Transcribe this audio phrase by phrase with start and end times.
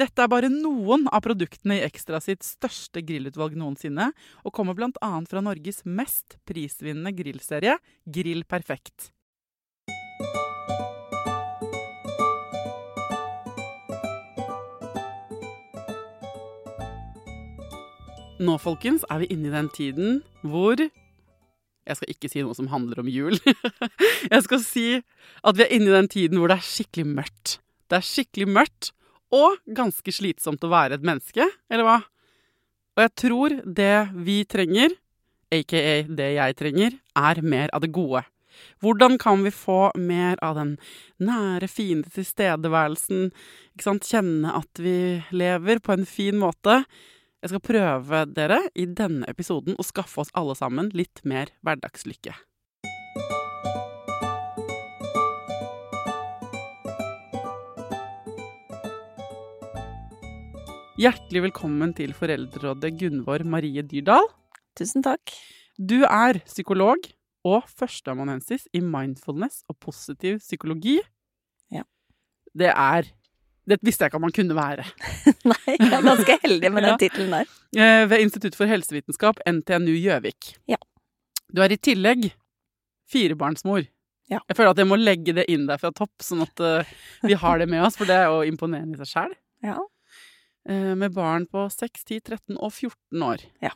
[0.00, 4.06] Dette er bare noen av produktene i Ekstra sitt største grillutvalg noensinne,
[4.48, 5.08] og kommer bl.a.
[5.28, 7.74] fra Norges mest prisvinnende grillserie,
[8.08, 9.10] Grill Perfekt.
[18.40, 22.70] Nå, folkens, er vi inne i den tiden hvor Jeg skal ikke si noe som
[22.72, 23.36] handler om jul.
[24.32, 24.86] Jeg skal si
[25.44, 27.58] at vi er inne i den tiden hvor det er skikkelig mørkt.
[27.90, 28.92] Det er skikkelig mørkt
[29.34, 32.00] og ganske slitsomt å være et menneske, eller hva?
[32.96, 33.94] Og jeg tror det
[34.26, 34.96] vi trenger,
[35.54, 38.24] aka det jeg trenger, er mer av det gode.
[38.82, 40.74] Hvordan kan vi få mer av den
[41.22, 43.30] nære, fine tilstedeværelsen?
[43.80, 46.82] Kjenne at vi lever på en fin måte.
[47.40, 52.34] Jeg skal prøve dere i denne episoden å skaffe oss alle sammen litt mer hverdagslykke.
[61.00, 64.26] Hjertelig velkommen til Foreldrerådet Gunvor Marie Dyrdal.
[64.78, 65.32] Tusen takk.
[65.80, 67.06] Du er psykolog
[67.48, 70.98] og førsteamanuensis i mindfulness og positiv psykologi.
[71.72, 71.86] Ja.
[72.52, 73.08] Det er
[73.70, 74.84] Det visste jeg ikke at man kunne være.
[75.50, 76.96] Nei, jeg er ganske heldig med den Ja.
[76.98, 77.50] tittelen der.
[77.76, 80.54] Eh, Ved Institutt for helsevitenskap, NTNU Gjøvik.
[80.66, 80.76] Ja.
[81.54, 82.32] Du er i tillegg
[83.12, 83.84] firebarnsmor.
[84.32, 84.40] Ja.
[84.48, 86.90] Jeg føler at jeg må legge det inn der fra topp, sånn at eh,
[87.22, 89.36] vi har det med oss, for det er jo imponerende i seg sjæl.
[89.68, 89.78] Ja.
[90.68, 93.46] Eh, med barn på 6, 10, 13 og 14 år.
[93.64, 93.72] Ja.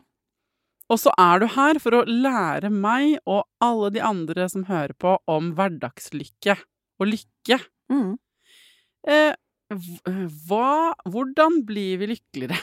[0.93, 4.93] Og så er du her for å lære meg og alle de andre som hører
[5.01, 6.59] på, om hverdagslykke
[7.01, 7.59] og lykke.
[7.93, 8.13] Mm.
[9.09, 9.33] Eh,
[10.49, 12.61] hva Hvordan blir vi lykkeligere?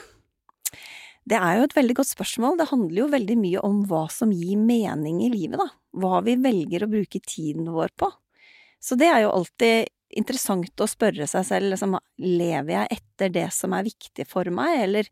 [1.28, 2.58] Det er jo et veldig godt spørsmål.
[2.58, 5.68] Det handler jo veldig mye om hva som gir mening i livet, da.
[6.02, 8.10] Hva vi velger å bruke tiden vår på.
[8.82, 13.48] Så det er jo alltid interessant å spørre seg selv, liksom, lever jeg etter det
[13.56, 15.10] som er viktig for meg, eller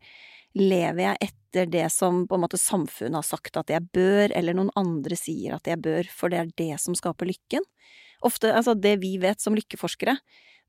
[0.58, 4.56] lever jeg etter det som på en måte samfunnet har sagt at jeg bør, eller
[4.56, 7.66] noen andre sier at jeg bør, for det er det som skaper lykken?
[8.26, 10.18] Ofte, altså det vi vet som lykkeforskere,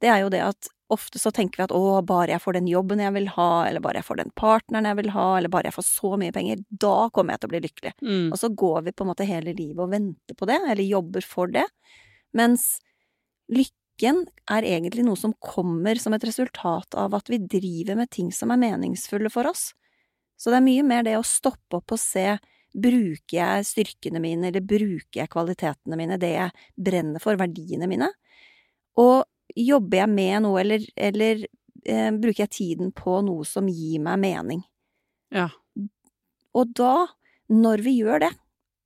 [0.02, 2.68] det er jo det at ofte så tenker vi at å, bare jeg får den
[2.68, 5.70] jobben jeg vil ha, eller bare jeg får den partneren jeg vil ha, eller bare
[5.70, 7.94] jeg får så mye penger, da kommer jeg til å bli lykkelig.
[8.02, 8.26] Mm.
[8.28, 11.28] Og så går vi på en måte hele livet og venter på det, eller jobber
[11.28, 11.68] for det,
[12.38, 12.74] mens
[14.02, 18.32] lykken er egentlig noe som kommer som et resultat av at vi driver med ting
[18.32, 19.74] som er meningsfulle for oss.
[20.38, 22.38] Så det er mye mer det å stoppe opp og se
[22.74, 28.08] bruker jeg styrkene mine, eller bruker jeg kvalitetene mine, det jeg brenner for, verdiene mine,
[28.98, 29.26] og
[29.56, 31.44] jobber jeg med noe, eller, eller
[31.84, 34.64] eh, bruker jeg tiden på noe som gir meg mening.
[35.36, 35.50] Ja.
[36.56, 37.12] Og da,
[37.52, 38.32] når vi gjør det,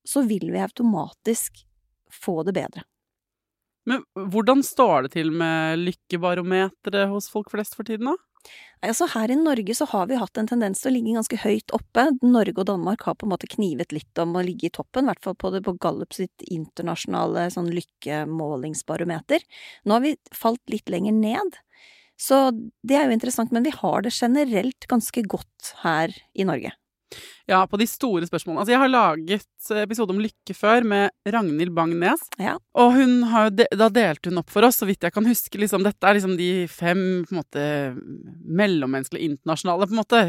[0.06, 1.62] så vil vi automatisk
[2.10, 2.86] få det bedre.
[3.90, 8.18] Men hvordan står det til med lykkebarometeret hos folk flest for tiden, da?
[8.86, 11.74] Altså her i Norge så har vi hatt en tendens til å ligge ganske høyt
[11.74, 12.04] oppe.
[12.22, 15.10] Norge og Danmark har på en måte knivet litt om å ligge i toppen, i
[15.10, 19.46] hvert fall på, på Gallup sitt internasjonale sånn lykkemålingsbarometer.
[19.86, 21.58] Nå har vi falt litt lenger ned.
[22.22, 22.52] Så
[22.86, 26.76] det er jo interessant, men vi har det generelt ganske godt her i Norge.
[27.50, 28.64] Ja, på de store spørsmålene.
[28.64, 32.24] Altså, jeg har laget episode om lykke før med Ragnhild Bang-Nes.
[32.42, 32.56] Ja.
[32.78, 35.86] Og hun har, da delte hun opp for oss, så vidt jeg kan huske, liksom,
[35.86, 37.68] dette er liksom de fem på en måte
[38.46, 40.26] mellommenneskelige, internasjonale på en måte,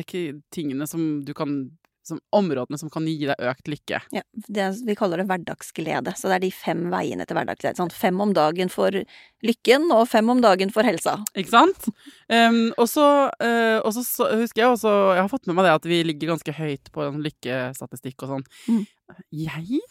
[0.54, 1.58] tingene som du kan
[2.06, 4.00] som områdene som kan gi deg økt lykke.
[4.14, 6.14] Ja, det, vi kaller det hverdagsglede.
[6.18, 7.78] Så det er de fem veiene til hverdagsglede.
[7.80, 8.94] Sånn, fem om dagen for
[9.46, 11.18] lykken, og fem om dagen for helsa.
[11.34, 11.88] Ikke sant?
[12.30, 13.06] Um, og så
[13.42, 16.90] uh, husker jeg også Jeg har fått med meg det at vi ligger ganske høyt
[16.94, 18.48] på en lykkestatistikk og sånn.
[18.70, 18.82] Mm.
[19.46, 19.82] Jeg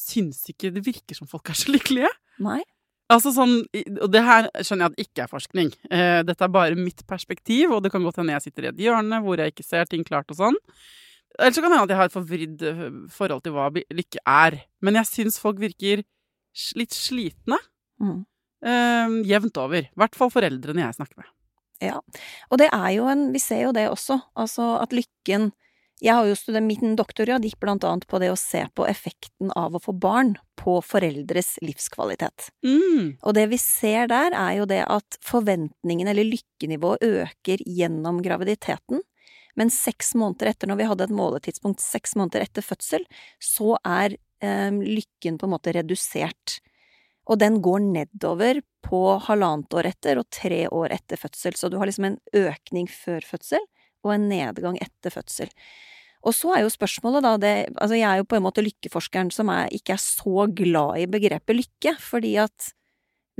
[0.00, 2.10] syns ikke det virker som folk er så lykkelige.
[2.42, 2.62] Nei?
[3.10, 3.64] Altså sånn,
[3.98, 5.72] Og det her skjønner jeg at ikke er forskning.
[5.90, 8.82] Eh, dette er bare mitt perspektiv, og det kan godt hende jeg sitter i et
[8.86, 10.58] hjørne hvor jeg ikke ser ting klart og sånn.
[11.38, 14.22] Eller så kan det hende at jeg har et forvridd eh, forhold til hva lykke
[14.26, 14.58] er.
[14.82, 16.02] Men jeg syns folk virker
[16.76, 17.60] litt slitne.
[18.02, 18.24] Mm.
[18.66, 19.86] Eh, jevnt over.
[19.86, 21.30] I hvert fall foreldrene jeg snakker med.
[21.80, 21.96] Ja.
[22.50, 24.18] Og det er jo en Vi ser jo det også.
[24.36, 25.48] Altså at lykken
[26.00, 29.52] Jeg har jo studert Min doktorgrad gikk blant annet på det å se på effekten
[29.56, 32.50] av å få barn på foreldres livskvalitet.
[32.64, 33.20] Mm.
[33.20, 39.00] Og det vi ser der, er jo det at forventningene, eller lykkenivået, øker gjennom graviditeten.
[39.58, 43.06] Men seks måneder etter, når vi hadde et måletidspunkt seks måneder etter fødsel,
[43.42, 46.60] så er eh, lykken på en måte redusert.
[47.30, 51.56] Og den går nedover på halvannet år etter og tre år etter fødsel.
[51.58, 53.62] Så du har liksom en økning før fødsel
[54.06, 55.50] og en nedgang etter fødsel.
[56.26, 59.30] Og så er jo spørsmålet da det Altså, jeg er jo på en måte lykkeforskeren
[59.32, 62.72] som er, ikke er så glad i begrepet lykke, fordi at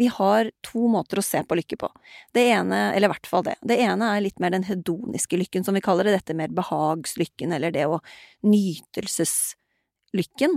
[0.01, 1.89] vi har to måter å se på lykke på.
[2.37, 5.65] Det ene, eller i hvert fall det, det ene er litt mer den hedoniske lykken,
[5.67, 8.01] som vi kaller det, dette mer behagslykken, eller det å
[8.49, 10.53] nytelseslykken.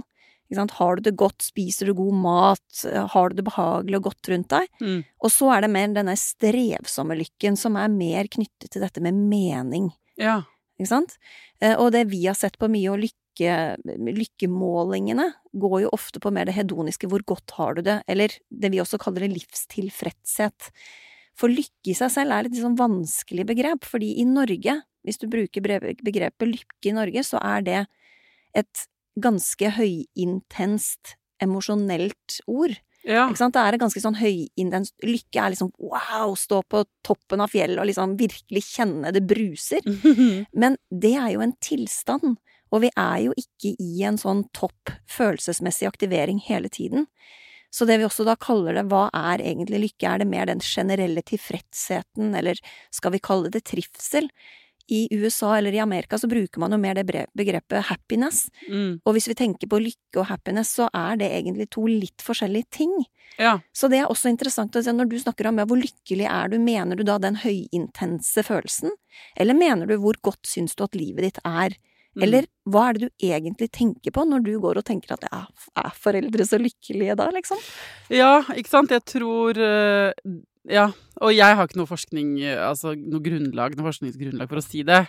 [0.54, 4.50] Har du det godt, spiser du god mat, har du det behagelig og godt rundt
[4.54, 4.66] deg?
[4.84, 5.00] Mm.
[5.24, 9.14] Og så er det mer denne strevsomme lykken, som er mer knyttet til dette med
[9.18, 9.90] mening.
[10.20, 10.42] Ja.
[10.78, 11.12] Ikke sant?
[11.62, 16.32] Eh, Og det vi har sett på mye, og lykke, lykkemålingene, går jo ofte på
[16.34, 20.70] mer det hedoniske, hvor godt har du det, eller det vi også kaller det livstilfredshet.
[21.40, 25.20] For lykke i seg selv er et litt sånn vanskelig begrep, fordi i Norge, hvis
[25.22, 27.82] du bruker begrepet lykke i Norge, så er det
[28.54, 28.88] et
[29.20, 32.76] ganske høyintenst emosjonelt ord.
[33.04, 33.28] Ja.
[33.36, 37.82] Det er et ganske sånn høyintens Lykke er liksom wow, stå på toppen av fjellet
[37.82, 39.84] og liksom virkelig kjenne det bruser.
[40.62, 42.38] Men det er jo en tilstand,
[42.74, 47.06] og vi er jo ikke i en sånn topp følelsesmessig aktivering hele tiden.
[47.74, 50.60] Så det vi også da kaller det, hva er egentlig lykke, er det mer den
[50.62, 52.60] generelle tilfredsheten, eller
[52.94, 54.28] skal vi kalle det trivsel?
[54.92, 59.00] I USA eller i Amerika så bruker man jo mer det begrepet happiness, Mm.
[59.06, 62.70] og hvis vi tenker på lykke og happiness, så er det egentlig to litt forskjellige
[62.70, 62.92] ting.
[63.40, 63.60] ja.
[63.74, 66.50] Så det er også interessant å se når du snakker om ja, hvor lykkelig er
[66.50, 68.92] du, mener du da den høyintense følelsen,
[69.36, 71.74] eller mener du hvor godt syns du at livet ditt er?
[72.14, 72.24] Mm.
[72.28, 75.44] Eller hva er det du egentlig tenker på når du går og tenker at ja,
[75.82, 77.62] er foreldre så lykkelige da, liksom?
[78.14, 78.94] Ja, ikke sant?
[78.94, 80.12] Jeg tror eh,
[80.70, 80.92] Ja.
[81.24, 85.06] Og jeg har ikke noe forskning, altså noe grunnlag, noe forskningsgrunnlag for å si det,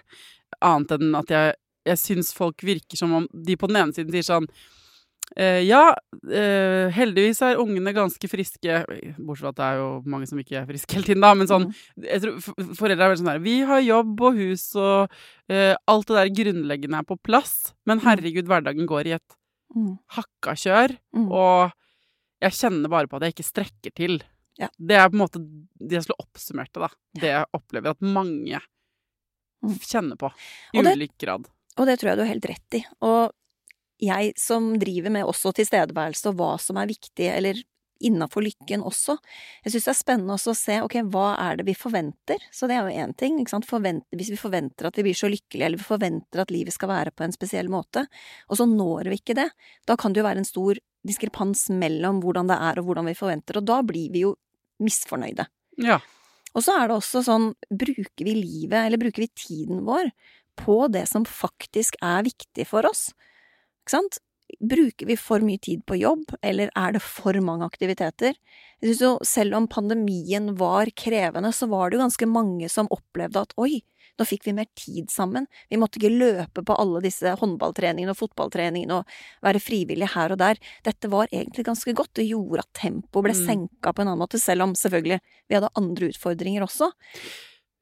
[0.64, 1.54] annet enn at jeg,
[1.88, 4.48] jeg syns folk virker som om de på den ene siden sier sånn
[5.36, 5.94] ja,
[6.30, 8.74] eh, heldigvis er ungene ganske friske,
[9.18, 11.48] bortsett fra at det er jo mange som ikke er friske hele tiden, da, men
[11.50, 11.64] sånn
[12.04, 12.36] jeg tror
[12.76, 15.08] Foreldre er veldig sånn her Vi har jobb og hus og
[15.50, 19.40] uh, alt det der grunnleggende er på plass, men herregud, hverdagen går i et
[19.74, 19.96] Mm.
[20.14, 21.32] hakka kjør, Mm.
[21.32, 21.72] og
[22.44, 24.20] jeg kjenner bare på at jeg ikke strekker til.
[24.60, 24.68] Ja.
[24.78, 25.40] Det er på en måte
[25.80, 26.88] det jeg skulle oppsummert det, da.
[27.18, 28.60] Det jeg opplever at mange
[29.64, 29.74] Mm.
[29.80, 30.30] kjenner på,
[30.74, 31.48] i det- ulik grad.
[31.76, 32.84] Og det tror jeg du har helt rett i.
[33.02, 33.32] Og
[34.02, 37.60] jeg som driver med også tilstedeværelse og hva som er viktig, eller
[38.04, 39.16] innafor lykken også,
[39.64, 42.42] jeg syns det er spennende også å se ok, hva er det vi forventer?
[42.52, 43.60] Så det er jo én ting, ikke.
[43.68, 46.90] Forvent, hvis vi forventer at vi blir så lykkelige, eller vi forventer at livet skal
[46.90, 48.04] være på en spesiell måte,
[48.50, 49.48] og så når vi ikke det,
[49.88, 53.18] da kan det jo være en stor diskrepans mellom hvordan det er og hvordan vi
[53.18, 54.34] forventer, og da blir vi jo
[54.84, 55.46] misfornøyde.
[55.84, 56.00] Ja.
[56.54, 60.10] Og så er det også sånn, bruker vi livet, eller bruker vi tiden vår,
[60.58, 63.08] på det som faktisk er viktig for oss?
[63.84, 64.20] Ikke sant?
[64.60, 68.36] Bruker vi for mye tid på jobb, eller er det for mange aktiviteter?
[68.80, 72.88] Jeg synes jo, selv om pandemien var krevende, så var det jo ganske mange som
[72.92, 73.82] opplevde at oi,
[74.14, 78.20] nå fikk vi mer tid sammen, vi måtte ikke løpe på alle disse håndballtreningene og
[78.20, 80.60] fotballtreningene og være frivillige her og der.
[80.86, 83.46] Dette var egentlig ganske godt, det gjorde at tempoet ble Mm.
[83.48, 86.92] senka på en annen måte, selv om selvfølgelig vi hadde andre utfordringer også.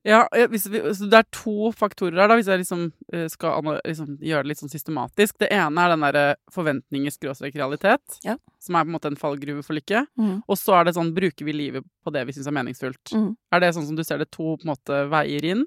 [0.05, 3.29] Ja, eh, hvis vi, så det er to faktorer her, da, hvis jeg liksom eh,
[3.31, 5.37] skal liksom, gjøre det litt sånn systematisk.
[5.39, 8.37] Det ene er den derre forventninger-realitet, Ja.
[8.59, 10.07] som er på en måte en fallgruve for lykke.
[10.19, 10.43] Mm.
[10.49, 13.15] Og så er det sånn, bruker vi livet på det vi syns er meningsfullt?
[13.15, 13.31] Mm.
[13.53, 15.65] Er det sånn som du ser det to på en måte veier inn?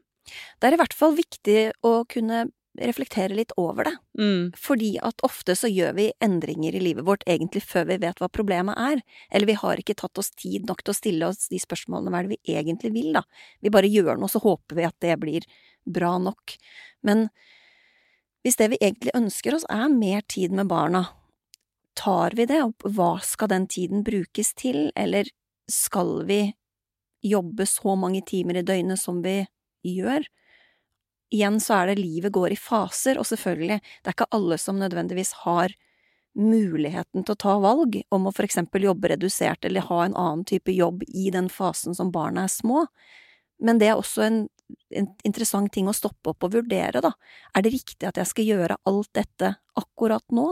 [0.60, 2.50] Det er i hvert fall viktig å kunne
[2.82, 3.94] reflektere litt over det.
[4.20, 4.52] Mm.
[4.60, 8.30] Fordi at ofte så gjør vi endringer i livet vårt egentlig før vi vet hva
[8.32, 9.04] problemet er.
[9.32, 12.22] Eller vi har ikke tatt oss tid nok til å stille oss de spørsmålene hva
[12.22, 13.26] er det vi egentlig vil, da.
[13.64, 15.48] Vi bare gjør noe, så håper vi at det blir
[15.86, 16.58] bra nok.
[17.06, 17.28] Men
[18.46, 21.08] hvis det vi egentlig ønsker oss er mer tid med barna,
[21.96, 22.86] tar vi det, opp?
[22.86, 25.30] hva skal den tiden brukes til, eller
[25.72, 26.54] skal vi
[27.26, 29.40] jobbe så mange timer i døgnet som vi
[29.86, 30.28] gjør?
[31.34, 34.78] Igjen så er det livet går i faser, og selvfølgelig, det er ikke alle som
[34.80, 35.74] nødvendigvis har
[36.36, 40.44] muligheten til å ta valg om å for eksempel jobbe redusert eller ha en annen
[40.48, 42.84] type jobb i den fasen som barna er små,
[43.64, 44.42] men det er også en,
[44.92, 47.14] en interessant ting å stoppe opp og vurdere, da.
[47.56, 50.52] Er det riktig at jeg skal gjøre alt dette akkurat nå?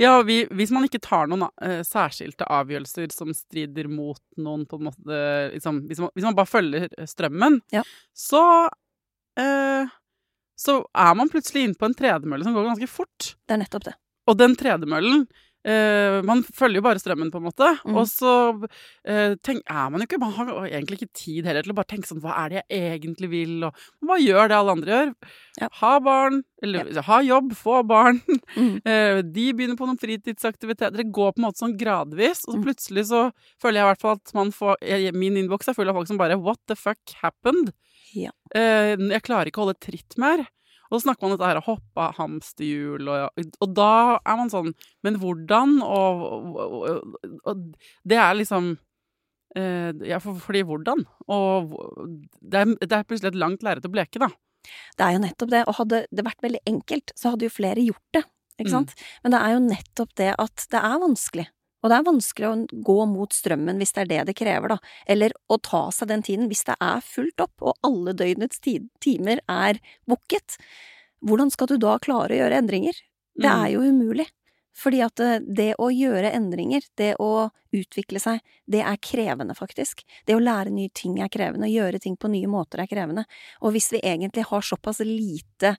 [0.00, 4.78] Ja, vi, hvis man ikke tar noen uh, særskilte avgjørelser som strider mot noen på
[4.80, 5.18] en måte
[5.52, 7.82] liksom, hvis, man, hvis, man, bare følger strømmen, ja.
[8.16, 8.42] så
[9.38, 9.90] uh,
[10.60, 13.34] så er man plutselig inne på en tredemølle som går ganske fort.
[13.48, 13.94] Det er nettopp det.
[14.28, 15.24] Og den tredemøllen
[15.66, 17.68] eh, man følger jo bare strømmen, på en måte.
[17.84, 17.96] Mm.
[17.96, 18.34] Og så
[19.08, 21.90] eh, tenk, er man jo ikke Man har egentlig ikke tid heller til å bare
[21.92, 23.56] tenke sånn Hva er det jeg egentlig vil?
[23.68, 25.12] Og hva gjør det alle andre gjør?
[25.60, 25.70] Ja.
[25.80, 27.04] Ha barn, eller ja.
[27.08, 28.22] ha jobb, få barn.
[28.56, 28.76] Mm.
[28.90, 30.96] Eh, de begynner på noen fritidsaktiviteter.
[30.96, 32.42] Det går på en måte sånn gradvis.
[32.46, 32.64] Og så mm.
[32.64, 33.20] plutselig så
[33.62, 34.80] føler jeg i hvert fall at man får
[35.14, 37.72] Min innboks er full av folk som bare What the fuck happened?
[38.16, 38.32] Ja.
[38.54, 40.42] jeg klarer ikke å holde tritt mer.
[40.90, 44.50] Og så snakker man om dette her å hoppe hamsterhjul, og, og, da er man
[44.50, 44.72] sånn
[45.06, 45.76] Men hvordan?
[45.86, 46.24] Og,
[46.58, 47.60] og, og
[48.10, 48.72] det er liksom
[49.54, 51.04] eh, Ja, for, fordi hvordan?
[51.30, 51.76] Og
[52.42, 54.32] det er, det er plutselig et langt lerret å bleke, da.
[54.98, 57.86] Det er jo nettopp det, og hadde det vært veldig enkelt, så hadde jo flere
[57.86, 58.26] gjort det.
[58.60, 58.92] Ikke sant?
[58.92, 59.08] Mm.
[59.22, 61.46] Men det er jo nettopp det at det er vanskelig.
[61.80, 64.78] Og det er vanskelig å gå mot strømmen hvis det er det det krever, da,
[65.08, 69.40] eller å ta seg den tiden hvis det er fullt opp og alle døgnets timer
[69.48, 70.58] er booket.
[71.24, 73.00] Hvordan skal du da klare å gjøre endringer?
[73.40, 73.72] Det er mm.
[73.74, 74.28] jo umulig.
[74.80, 80.04] Fordi at eh, det å gjøre endringer, det å utvikle seg, det er krevende, faktisk.
[80.26, 83.26] Det å lære nye ting er krevende, å gjøre ting på nye måter er krevende.
[83.60, 85.76] Og hvis vi egentlig har såpass lite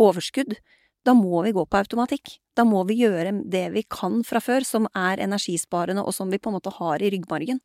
[0.00, 0.56] overskudd,
[1.04, 2.38] da må vi gå på automatikk.
[2.56, 6.40] Da må vi gjøre det vi kan fra før, som er energisparende, og som vi
[6.40, 7.60] på en måte har i ryggmargen.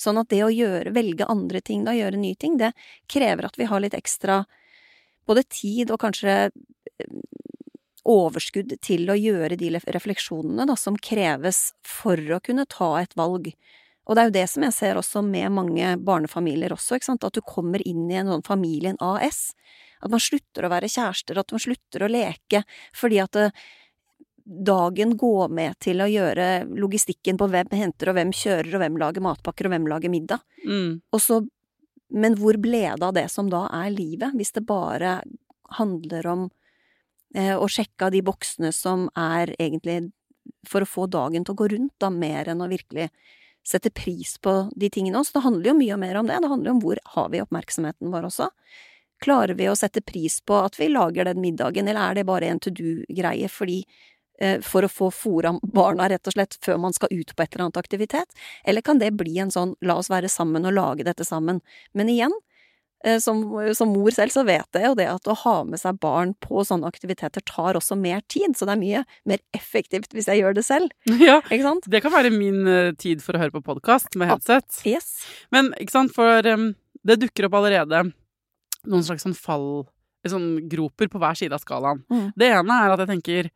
[0.00, 2.74] Sånn at det å gjøre, velge andre ting, da gjøre nye ting, det
[3.12, 4.42] krever at vi har litt ekstra
[5.28, 7.16] både tid og kanskje eh,
[8.02, 13.52] overskudd til å gjøre de refleksjonene da, som kreves for å kunne ta et valg.
[14.08, 17.24] Og det er jo det som jeg ser også med mange barnefamilier også, ikke sant,
[17.24, 19.52] at du kommer inn i en sånn familien AS
[20.02, 22.62] at man slutter å være kjærester, at man slutter å leke,
[22.96, 23.58] fordi at eh,
[24.42, 28.96] dagen går med til å gjøre logistikken på hvem henter og hvem kjører og hvem
[29.02, 30.42] lager matpakker og hvem lager middag.
[30.66, 30.96] Mm.
[31.14, 31.38] Og så,
[32.10, 35.20] men hvor ble det av det som da er livet, hvis det bare
[35.78, 36.48] handler om
[37.36, 40.10] eh, å sjekke av de boksene som er egentlig
[40.66, 43.12] for å få dagen til å gå rundt, da, mer enn å virkelig
[43.66, 45.36] sette pris på de tingene også.
[45.36, 46.38] Det handler jo mye mer om det.
[46.42, 48.48] Det handler jo om hvor har vi oppmerksomheten vår også.
[49.22, 52.48] Klarer vi å sette pris på at vi lager den middagen, eller er det bare
[52.50, 53.84] en to do-greie fordi
[54.40, 57.54] eh, for å få fora barna, rett og slett, før man skal ut på et
[57.54, 58.34] eller annet aktivitet?
[58.64, 61.62] Eller kan det bli en sånn la oss være sammen og lage dette sammen?
[61.94, 62.34] Men igjen,
[63.22, 63.42] som,
[63.74, 66.62] som, mor selv så vet jeg jo det at å ha med seg barn på
[66.66, 70.58] sånne aktiviteter tar også mer tid, så det er mye mer effektivt hvis jeg gjør
[70.58, 70.92] det selv.
[71.22, 74.68] Ja, det kan være min uh, tid for å høre på podkast med headset.
[74.82, 75.10] Ah, yes.
[75.54, 76.72] Men ikke sant, for um,
[77.06, 78.04] det dukker opp allerede
[78.88, 79.84] noen slags sånn fall
[80.22, 82.04] Sånn groper på hver side av skalaen.
[82.06, 82.26] Mm.
[82.38, 83.48] Det ene er at jeg tenker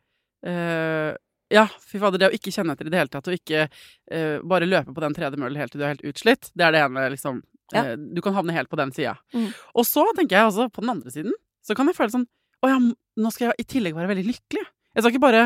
[0.43, 1.13] uh,
[1.47, 4.43] ja, fy fader, det å ikke kjenne etter i det hele tatt, og ikke uh,
[4.43, 7.05] bare løpe på den tredemøllen helt til du er helt utslitt, det er det ene,
[7.13, 7.39] liksom.
[7.75, 7.83] Ja.
[7.83, 9.17] Uh, du kan havne helt på den sida.
[9.35, 9.51] Mm.
[9.75, 12.27] Og så tenker jeg også, på den andre siden, så kan jeg føle sånn
[12.63, 14.63] Å ja, nå skal jeg i tillegg være veldig lykkelig.
[14.97, 15.41] Jeg skal ikke bare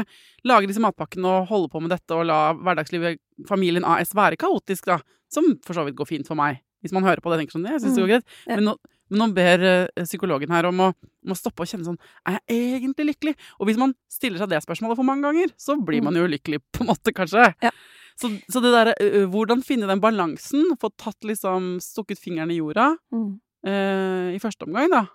[0.47, 4.87] lage disse matpakkene og holde på med dette og la hverdagslivet, familien AS, være kaotisk,
[4.87, 5.01] da.
[5.31, 6.61] Som for så vidt går fint for meg.
[6.81, 8.37] Hvis man hører på det tenker sånn, jeg syns det går greit.
[8.45, 8.53] Mm.
[8.53, 8.75] Men nå,
[9.11, 12.39] men nå ber uh, psykologen her om å, om å, stoppe og kjenne sånn Er
[12.47, 13.33] jeg egentlig lykkelig?
[13.59, 16.61] Og hvis man stiller seg det spørsmålet for mange ganger, så blir man jo lykkelig,
[16.71, 17.51] på en måte, kanskje.
[17.59, 17.73] Ja.
[18.19, 20.73] Så, så, det derre uh, Hvordan finne den balansen?
[20.81, 23.31] Få tatt liksom Stukket fingeren i jorda mm.
[23.67, 25.07] uh, i første omgang, da.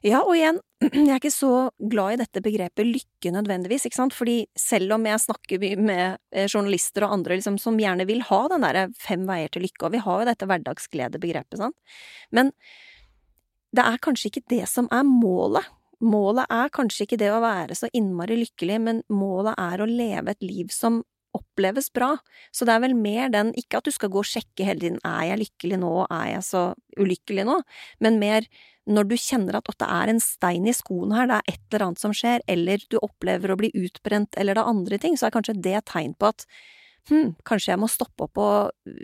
[0.00, 1.52] Ja, og igjen, jeg er ikke så
[1.92, 7.04] glad i dette begrepet lykke nødvendigvis, ikke sant, fordi selv om jeg snakker med journalister
[7.04, 10.00] og andre liksom, som gjerne vil ha den derre fem veier til lykke, og vi
[10.06, 11.76] har jo dette hverdagsgledebegrepet, sant,
[12.32, 12.54] men
[13.76, 15.66] det er kanskje ikke det som er målet.
[16.04, 20.32] Målet er kanskje ikke det å være så innmari lykkelig, men målet er å leve
[20.32, 21.02] et liv som
[21.36, 22.14] oppleves bra.
[22.54, 24.98] Så det er vel mer den, ikke at du skal gå og sjekke hele tiden
[25.06, 26.64] er jeg lykkelig nå, er jeg så
[26.98, 27.60] ulykkelig nå,
[28.04, 28.48] men mer
[28.88, 31.86] når du kjenner at det er en stein i skoen her, det er et eller
[31.88, 35.28] annet som skjer, eller du opplever å bli utbrent, eller det er andre ting, så
[35.28, 36.46] er kanskje det tegn på at
[37.10, 38.94] hm, kanskje jeg må stoppe opp og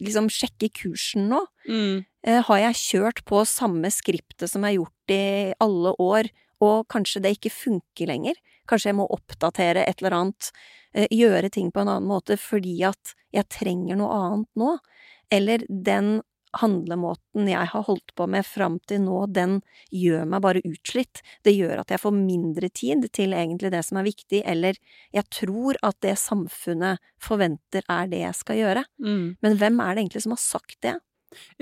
[0.00, 1.42] liksom sjekke kursen nå.
[1.68, 2.04] Mm.
[2.24, 5.22] Eh, har jeg kjørt på samme skriptet som jeg har gjort i
[5.66, 6.32] alle år,
[6.62, 8.38] og kanskje det ikke funker lenger?
[8.70, 10.52] Kanskje jeg må oppdatere et eller annet,
[10.92, 14.76] gjøre ting på en annen måte fordi at jeg trenger noe annet nå?
[15.32, 16.20] Eller den
[16.60, 19.60] handlemåten jeg har holdt på med fram til nå, den
[19.94, 21.22] gjør meg bare utslitt.
[21.46, 24.76] Det gjør at jeg får mindre tid til egentlig det som er viktig, eller
[25.16, 28.84] jeg tror at det samfunnet forventer er det jeg skal gjøre.
[29.00, 29.24] Mm.
[29.40, 30.98] Men hvem er det egentlig som har sagt det?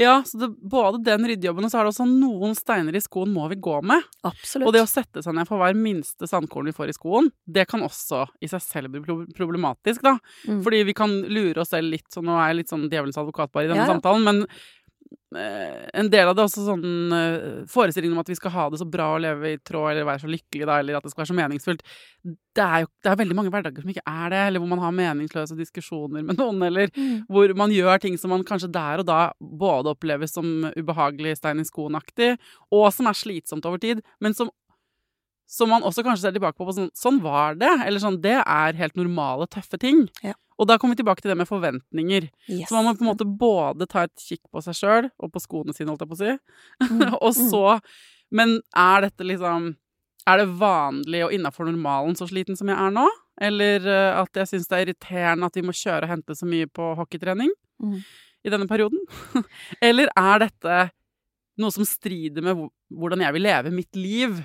[0.01, 3.33] Ja, så det, både den ryddejobben og så er det også noen steiner i skoen
[3.35, 4.07] må vi gå med.
[4.27, 4.69] Absolutt.
[4.69, 7.67] Og det å sette seg ned for hver minste sandkorn vi får i skoen, det
[7.71, 10.17] kan også i seg selv bli problematisk, da.
[10.49, 10.61] Mm.
[10.67, 13.53] Fordi vi kan lure oss selv litt, så nå er jeg litt sånn djevelens advokat
[13.55, 13.95] bare i denne Ja, ja.
[13.97, 14.45] samtalen, men
[15.39, 18.81] en del av det er også sånn eh, forestillingen om at vi skal ha det
[18.81, 21.23] så bra og leve i tråd eller være så lykkelig, da, eller at det skal
[21.23, 21.85] være så meningsfullt.
[22.59, 24.83] Det er jo det er veldig mange hverdager som ikke er det, eller hvor man
[24.83, 27.25] har meningsløse diskusjoner med noen, eller Mm.
[27.31, 31.61] hvor man gjør ting som man kanskje der og da både opplever som ubehagelig stein
[31.63, 32.35] i skoen-aktig,
[32.73, 34.51] og som er slitsomt over tid, men som,
[35.51, 37.71] som man også kanskje ser tilbake på på sånn Sånn var det.
[37.87, 40.05] Eller sånn Det er helt normale, tøffe ting.
[40.23, 40.37] Ja.
[40.61, 42.29] Og da kommer vi tilbake til det med forventninger.
[42.47, 42.69] Yes.
[42.69, 45.41] Så man må på en måte både ta et kikk på seg sjøl, og på
[45.43, 46.35] skoene sine, holdt jeg på å si,
[46.87, 47.15] Mm.
[47.25, 47.81] og så
[48.31, 49.73] Men er dette liksom
[50.29, 53.09] Er det vanlig og innafor normalen så sliten som jeg er nå?
[53.41, 56.47] Eller eh, at jeg syns det er irriterende at vi må kjøre og hente så
[56.47, 58.03] mye på hockeytrening Mm.
[58.45, 59.01] i denne perioden?
[59.83, 60.91] Eller er dette
[61.59, 64.37] noe som strider med hvordan jeg vil leve mitt liv?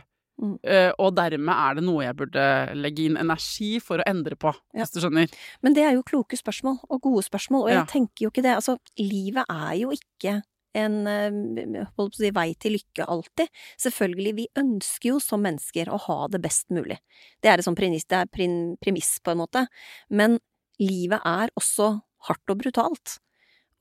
[0.41, 0.57] Mm.
[0.67, 4.51] Eh, og dermed er det noe jeg burde legge inn energi for å endre på,
[4.73, 4.83] Ja.
[4.83, 5.31] hvis du skjønner.
[5.63, 7.85] Men det er jo kloke spørsmål, og gode spørsmål, og jeg Ja.
[7.85, 8.55] tenker jo ikke det.
[8.55, 10.41] Altså, livet er jo ikke
[10.75, 13.47] en eh, si, vei til lykke alltid.
[13.79, 16.97] Selvfølgelig, vi ønsker jo som mennesker å ha det best mulig.
[17.41, 19.67] Det er et sånt premiss, det er prin, premiss på en måte.
[20.09, 20.39] Men
[20.81, 23.19] livet er også hardt og brutalt.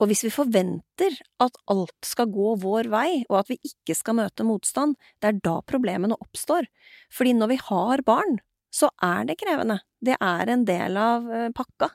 [0.02, 4.18] Og hvis vi forventer at alt skal gå vår vei, og at vi ikke skal
[4.18, 6.66] møte motstand, det er da problemene oppstår.
[7.14, 8.40] Fordi når vi har barn,
[8.74, 9.78] så er det krevende.
[10.02, 11.92] Det er en del av eh, pakka,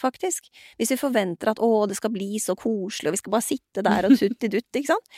[0.00, 0.48] faktisk.
[0.80, 3.84] Hvis vi forventer at å, det skal bli så koselig, og vi skal bare sitte
[3.84, 5.12] der og tutti-dutt, ikke sant,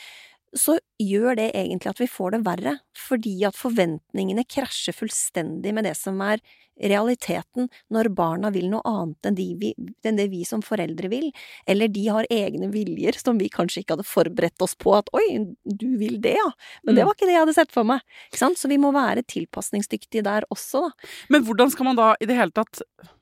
[0.55, 5.83] så gjør det egentlig at vi får det verre, fordi at forventningene krasjer fullstendig med
[5.87, 6.39] det som er
[6.75, 9.69] realiteten når barna vil noe annet enn, de vi,
[10.03, 11.29] enn det vi som foreldre vil,
[11.71, 15.23] eller de har egne viljer som vi kanskje ikke hadde forberedt oss på at oi,
[15.63, 16.49] du vil det, ja,
[16.83, 17.07] men det Mm.
[17.07, 20.23] var ikke det jeg hadde sett for meg, ikke sant, så vi må være tilpasningsdyktige
[20.23, 21.11] der også, da.
[21.29, 22.81] Men hvordan skal man da i det hele tatt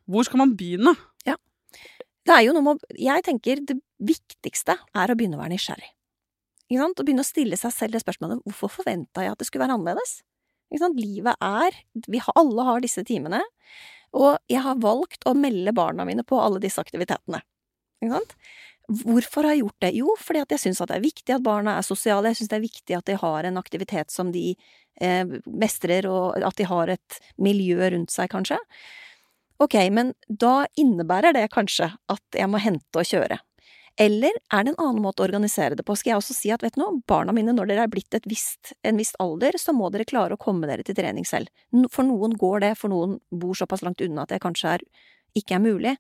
[0.10, 0.98] Hvor skal man begynne?
[2.24, 5.58] Det er jo noe med å Jeg tenker det viktigste er å begynne å være
[5.58, 5.90] nysgjerrig.
[6.74, 6.98] Ikke sant?
[6.98, 9.78] Og begynne å stille seg selv det spørsmålet hvorfor forventa jeg at det skulle være
[9.78, 10.18] annerledes?
[10.74, 10.98] Ikke sant?
[10.98, 11.78] Livet er
[12.10, 13.44] Vi har, alle har disse timene,
[14.18, 17.44] og jeg har valgt å melde barna mine på alle disse aktivitetene.
[18.02, 18.34] Ikke sant?
[18.90, 19.92] Hvorfor har jeg gjort det?
[19.96, 22.58] Jo, fordi at jeg syns det er viktig at barna er sosiale, jeg syns det
[22.58, 24.50] er viktig at de har en aktivitet som de
[25.00, 28.60] eh, mestrer, og at de har et miljø rundt seg, kanskje.
[29.64, 33.40] Ok, men da innebærer det kanskje at jeg må hente og kjøre.
[34.02, 35.96] Eller er det en annen måte å organisere det på?
[35.98, 38.74] Skal jeg også si at vet du noe, barna mine, når dere er blitt visst,
[38.82, 41.52] en viss alder, så må dere klare å komme dere til trening selv.
[41.94, 44.88] For noen går det, for noen bor såpass langt unna at det kanskje er,
[45.38, 45.94] ikke er mulig.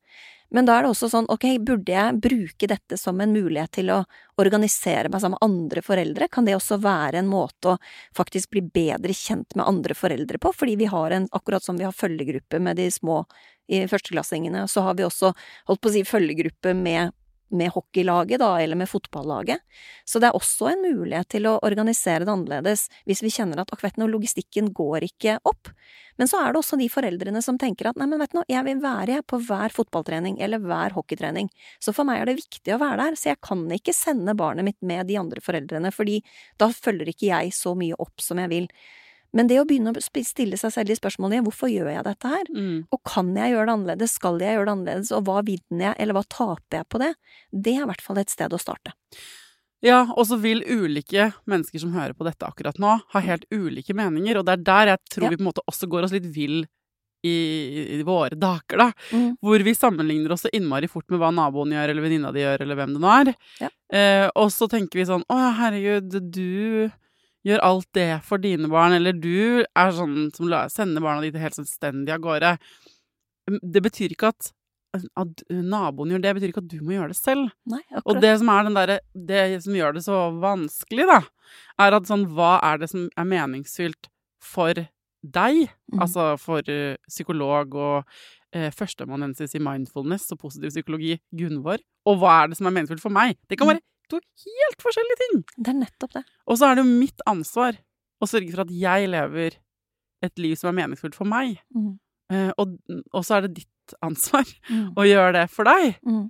[0.53, 3.89] Men da er det også sånn, ok, burde jeg bruke dette som en mulighet til
[3.89, 4.03] å
[4.41, 6.27] organisere meg sammen med andre foreldre?
[6.33, 7.79] Kan det også være en måte å
[8.17, 10.51] faktisk bli bedre kjent med andre foreldre på?
[10.53, 13.23] Fordi vi har en, akkurat som vi har følgegruppe med de små
[13.65, 15.33] i førsteklassingene, så har vi også,
[15.69, 17.17] holdt på å si, følgegruppe med
[17.53, 19.61] med hockeylaget, da, eller med fotballaget.
[20.05, 23.73] Så det er også en mulighet til å organisere det annerledes hvis vi kjenner at
[23.73, 25.71] akkurat nå, logistikken går ikke opp.
[26.17, 28.49] Men så er det også de foreldrene som tenker at nei, men vet du noe,
[28.49, 31.49] jeg vil være på hver fotballtrening eller hver hockeytrening.
[31.81, 34.67] Så for meg er det viktig å være der, så jeg kan ikke sende barnet
[34.67, 36.19] mitt med de andre foreldrene, fordi
[36.61, 38.69] da følger ikke jeg så mye opp som jeg vil.
[39.33, 42.49] Men det å begynne å stille seg selv de spørsmålene hvorfor gjør jeg dette her?
[42.53, 42.83] Mm.
[42.93, 45.95] Og kan jeg gjøre det annerledes, skal jeg gjøre det annerledes, og hva vinner jeg,
[46.03, 47.13] eller hva taper jeg på det?
[47.65, 48.93] Det er i hvert fall et sted å starte.
[49.83, 53.95] Ja, og så vil ulike mennesker som hører på dette akkurat nå, ha helt ulike
[53.97, 55.33] meninger, og det er der jeg tror Ja.
[55.33, 56.61] vi på en måte også går oss litt vill
[57.23, 57.33] i,
[57.99, 58.87] i våre dager, da.
[59.11, 59.37] Mm.
[59.43, 62.63] Hvor vi sammenligner oss så innmari fort med hva naboen gjør, eller venninna di gjør,
[62.65, 63.33] eller hvem det nå er.
[63.63, 63.69] Ja.
[63.95, 66.89] Eh, og så tenker vi sånn Å ja, herregud, du
[67.47, 71.57] gjør alt det for dine barn, eller du er sånn som sender barna dine helt
[71.57, 72.57] selvstendig av gårde.
[73.61, 74.51] Det betyr ikke at
[74.93, 77.47] at naboen gjør det, det betyr ikke at du må gjøre det selv.
[77.65, 81.15] Nei, Og det som er den derre Det som gjør det så vanskelig, da,
[81.81, 84.05] er at sånn Hva er det som er meningsfylt
[84.43, 85.63] for deg?
[85.89, 85.99] Mm.
[86.05, 88.05] Altså for eh, psykolog og
[88.53, 91.81] uh, førsteamanuensis i mindfulness og positiv psykologi, Gunvor.
[92.05, 93.33] Og hva er det som er meningsfylt for meg?
[93.49, 93.73] Det kan Mm.
[93.73, 95.43] være to helt forskjellige ting.
[95.57, 96.23] Det er nettopp det.
[96.47, 97.77] Og så er det jo mitt ansvar
[98.23, 99.59] å sørge for at jeg lever
[100.23, 101.57] et liv som er meningsfullt for meg.
[101.75, 101.93] Mm.
[102.31, 102.77] Eh, og,
[103.13, 103.69] og så er det ditt
[104.01, 104.93] ansvar Mm.
[104.95, 105.97] å gjøre det for deg.
[106.07, 106.29] Mm.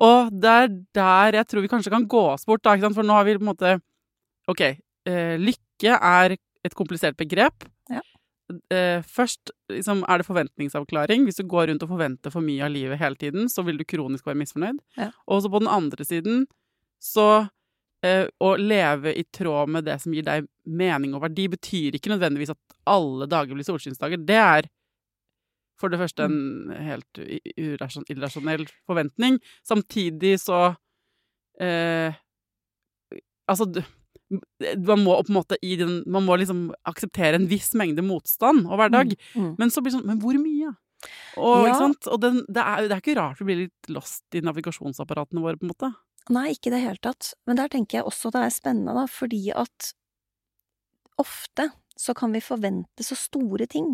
[0.00, 2.96] Og det er der jeg tror vi kanskje kan gå oss bort, da, ikke sant?
[2.96, 3.74] for nå har vi på en måte
[4.48, 4.60] Ok,
[5.06, 6.34] eh, lykke er
[6.64, 7.64] et komplisert begrep.
[7.92, 8.00] Ja.
[8.72, 11.24] Eh, først liksom, er det forventningsavklaring.
[11.28, 13.84] Hvis du går rundt og forventer for mye av livet hele tiden, så vil du
[13.84, 14.80] kronisk være misfornøyd.
[14.96, 15.10] Ja.
[15.28, 16.46] Og så på den andre siden
[17.04, 17.26] så
[18.04, 22.12] eh, Å leve i tråd med det som gir deg mening og verdi, betyr ikke
[22.14, 24.20] nødvendigvis at alle dager blir solskinnsdager.
[24.24, 24.68] Det er
[25.80, 27.18] for det første en helt
[27.58, 29.40] irrasjonell forventning.
[29.66, 30.66] Samtidig så
[31.60, 32.14] eh,
[33.44, 33.66] Altså,
[34.80, 38.64] man må på en måte i den Man må liksom akseptere en viss mengde motstand
[38.64, 39.12] og hverdag.
[39.36, 39.50] Mm.
[39.60, 40.72] Men så blir det sånn Men hvor mye?
[41.36, 41.76] Og, Ja.
[41.84, 45.58] og den, det, er, det er ikke rart vi blir litt lost i navigasjonsapparatene våre,
[45.60, 45.90] på en måte.
[46.32, 47.34] Nei, ikke i det hele tatt.
[47.44, 49.92] Men der tenker jeg også det er spennende, da, fordi at
[51.20, 51.68] ofte
[52.00, 53.92] så kan vi forvente så store ting.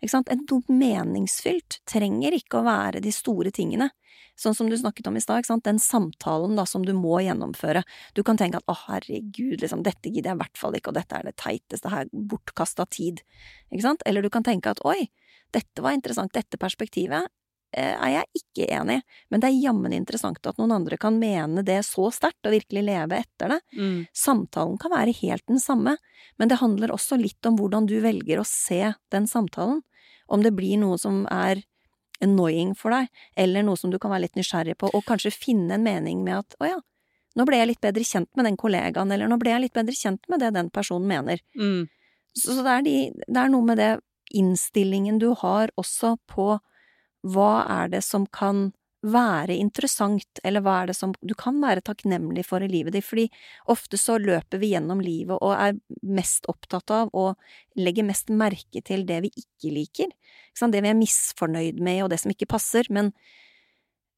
[0.00, 0.30] Ikke sant?
[0.30, 3.90] Noe meningsfylt trenger ikke å være de store tingene.
[4.38, 7.84] Sånn som du snakket om i stad, den samtalen da som du må gjennomføre.
[8.14, 10.98] Du kan tenke at å herregud, liksom, dette gidder jeg i hvert fall ikke, og
[10.98, 13.22] dette er det teiteste, her bortkasta tid.
[13.70, 14.02] Ikke sant?
[14.06, 15.08] Eller du kan tenke at oi,
[15.54, 17.30] dette var interessant, dette perspektivet
[17.74, 21.64] er jeg ikke enig i, men det er jammen interessant at noen andre kan mene
[21.66, 23.60] det så sterkt og virkelig leve etter det.
[23.74, 23.98] Mm.
[24.14, 25.96] Samtalen kan være helt den samme,
[26.38, 29.82] men det handler også litt om hvordan du velger å se den samtalen.
[30.30, 31.64] Om det blir noe som er
[32.24, 35.76] annoying for deg, eller noe som du kan være litt nysgjerrig på, og kanskje finne
[35.76, 36.80] en mening med at å ja,
[37.34, 39.96] nå ble jeg litt bedre kjent med den kollegaen, eller nå ble jeg litt bedre
[39.98, 41.42] kjent med det den personen mener.
[41.58, 41.88] Mm.
[42.34, 43.92] Så, så det, er de, det er noe med det
[44.34, 46.54] innstillingen du har også på
[47.24, 48.68] hva er det som kan
[49.04, 53.04] være interessant, eller hva er det som du kan være takknemlig for i livet ditt,
[53.04, 53.26] fordi
[53.72, 57.34] ofte så løper vi gjennom livet og er mest opptatt av og
[57.76, 60.14] legger mest merke til det vi ikke liker,
[60.54, 63.12] ikke det vi er misfornøyd med og det som ikke passer, men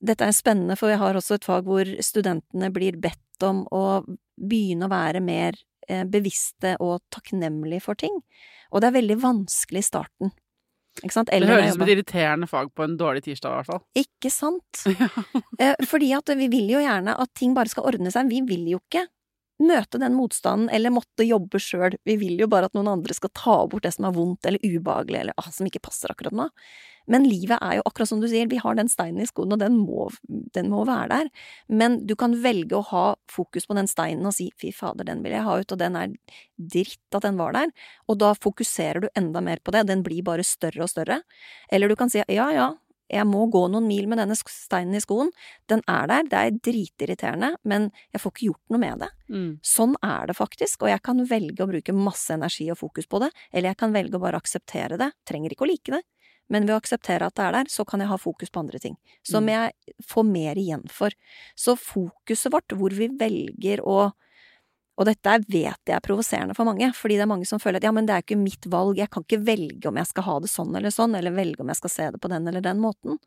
[0.07, 4.05] dette er spennende, for jeg har også et fag hvor studentene blir bedt om å
[4.37, 5.57] begynne å være mer
[5.89, 8.21] eh, bevisste og takknemlige for ting,
[8.71, 10.37] og det er veldig vanskelig i starten.
[11.03, 11.29] Ikke sant?
[11.31, 13.83] Det Eller høres ut som et irriterende fag på en dårlig tirsdag, i hvert fall.
[14.05, 14.85] ikke sant?
[15.63, 18.29] Eh, Fordi at vi vil jo gjerne at ting bare skal ordne seg.
[18.29, 19.07] Vi vil jo ikke
[19.63, 21.97] møte den motstanden eller måtte jobbe sjøl.
[22.05, 24.63] Vi vil jo bare at noen andre skal ta bort det som er vondt eller
[24.65, 26.51] ubehagelig eller ah, som ikke passer akkurat nå.
[27.07, 29.61] Men livet er jo akkurat som du sier, vi har den steinen i skoen, og
[29.63, 31.29] den må, den må være der.
[31.71, 35.23] Men du kan velge å ha fokus på den steinen og si fy fader, den
[35.23, 36.17] vil jeg ha ut, og den er
[36.59, 37.71] dritt at den var der.
[38.11, 41.21] Og da fokuserer du enda mer på det, den blir bare større og større.
[41.71, 42.73] Eller du kan si ja ja,
[43.13, 45.31] jeg må gå noen mil med denne steinen i skoen,
[45.71, 49.11] den er der, det er dritirriterende, men jeg får ikke gjort noe med det.
[49.31, 49.49] Mm.
[49.63, 53.23] Sånn er det faktisk, og jeg kan velge å bruke masse energi og fokus på
[53.23, 56.03] det, eller jeg kan velge å bare akseptere det, trenger ikke å like det,
[56.49, 58.79] men ved å akseptere at det er der, så kan jeg ha fokus på andre
[58.79, 59.49] ting, som Mm.
[59.51, 61.11] jeg får mer igjen for.
[61.57, 64.13] Så fokuset vårt, hvor vi velger å
[64.97, 67.77] og dette er- vet jeg er provoserende for mange, fordi det er mange som føler
[67.77, 70.07] at ja, men det er jo ikke mitt valg, jeg kan ikke velge om jeg
[70.07, 72.49] skal ha det sånn eller sånn, eller velge om jeg skal se det på den
[72.49, 73.19] eller den måten.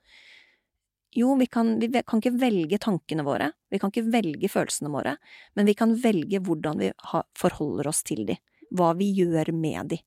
[1.15, 5.17] Jo, vi kan, vi kan ikke velge tankene våre, vi kan ikke velge følelsene våre,
[5.55, 8.38] men vi kan velge hvordan vi ha, forholder oss til de,
[8.73, 10.01] hva vi gjør med de.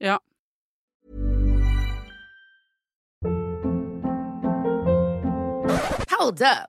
[0.00, 0.18] Ja.
[6.12, 6.68] Hold up.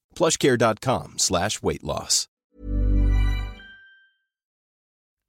[0.21, 2.27] plushcare.com slash weight loss.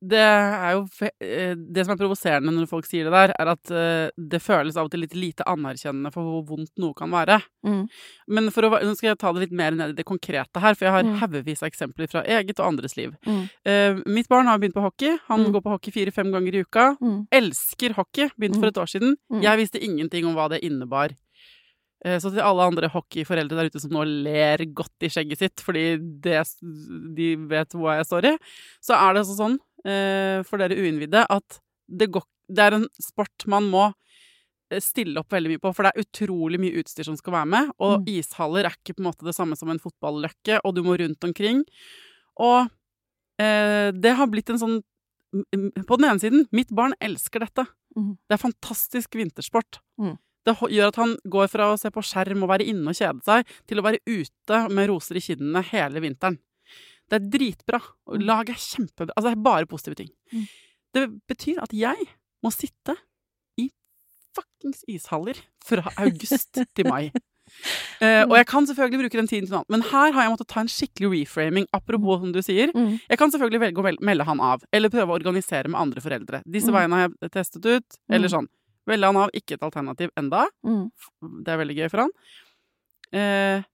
[0.02, 0.81] Det er jo
[1.22, 4.74] eh, Det som er provoserende når folk sier det der, er at eh, det føles
[4.74, 7.37] av og til litt lite anerkjennende for hvor vondt noe kan være.
[7.62, 7.85] Mm.
[8.35, 10.74] Men for å, nå skal jeg ta det litt mer ned i det konkrete her,
[10.74, 11.14] for jeg har Mm.
[11.22, 13.14] haugevis av eksempler fra eget og andres liv.
[13.22, 13.44] Mm.
[13.64, 15.14] Eh, mitt barn har begynt på hockey.
[15.28, 15.52] Han Mm.
[15.55, 16.96] går på hockey fire-fem ganger i uka.
[17.00, 17.28] Mm.
[17.31, 18.26] Elsker hockey.
[18.37, 18.74] Begynte for Mm.
[18.74, 19.16] et år siden.
[19.31, 19.42] Mm.
[19.42, 21.14] Jeg visste ingenting om hva det innebar.
[22.04, 25.62] Eh, Så til alle andre hockeyforeldre der ute som nå ler godt i skjegget sitt
[25.62, 25.84] fordi
[26.24, 26.40] det,
[27.16, 28.36] de vet hvor jeg står i,
[28.82, 32.88] så er det altså sånn eh, for dere uinnvidde at det, går, det er en
[33.02, 33.84] sport man må
[34.72, 37.50] eh, stille opp veldig mye på, for det er utrolig mye utstyr som skal være
[37.54, 38.06] med, og Mm.
[38.18, 41.22] ishaller er ikke på en måte det samme som en fotballøkke, og du må rundt
[41.28, 41.62] omkring.
[42.40, 42.70] Og
[43.38, 44.80] eh, det har blitt en sånn
[45.88, 47.62] På den ene siden, mitt barn elsker dette.
[47.96, 48.18] Mm.
[48.28, 49.78] Det er fantastisk vintersport.
[49.96, 50.18] Mm.
[50.44, 53.22] Det gjør at han går fra å se på skjerm og være inne og kjede
[53.24, 56.38] seg, til å være ute med roser i kinnene hele vinteren.
[57.09, 57.81] Det er dritbra.
[58.09, 58.24] Og Mm.
[58.26, 59.12] laget er kjempebra.
[59.16, 60.09] Altså, det er bare positive ting.
[60.33, 60.46] Mm.
[60.94, 62.09] Det betyr at jeg
[62.42, 62.96] må sitte
[63.61, 63.70] i
[64.35, 67.11] fuckings ishaller fra august til mai.
[68.00, 70.33] Uh, og jeg kan selvfølgelig bruke den tiden til noe annet, men her har jeg
[70.33, 72.72] måttet ta en skikkelig reframing, apropos som du sier.
[72.74, 72.98] Mm.
[73.11, 76.42] Jeg kan selvfølgelig velge å melde han av, eller prøve å organisere med andre foreldre.
[76.48, 76.74] Disse Mm.
[76.78, 78.35] veiene har jeg testet ut, eller Mm.
[78.37, 78.48] sånn.
[78.88, 80.47] Velge han av, ikke et alternativ enda.
[80.66, 80.88] Mm.
[81.45, 82.16] Det er veldig gøy for han.
[83.12, 83.68] Eh,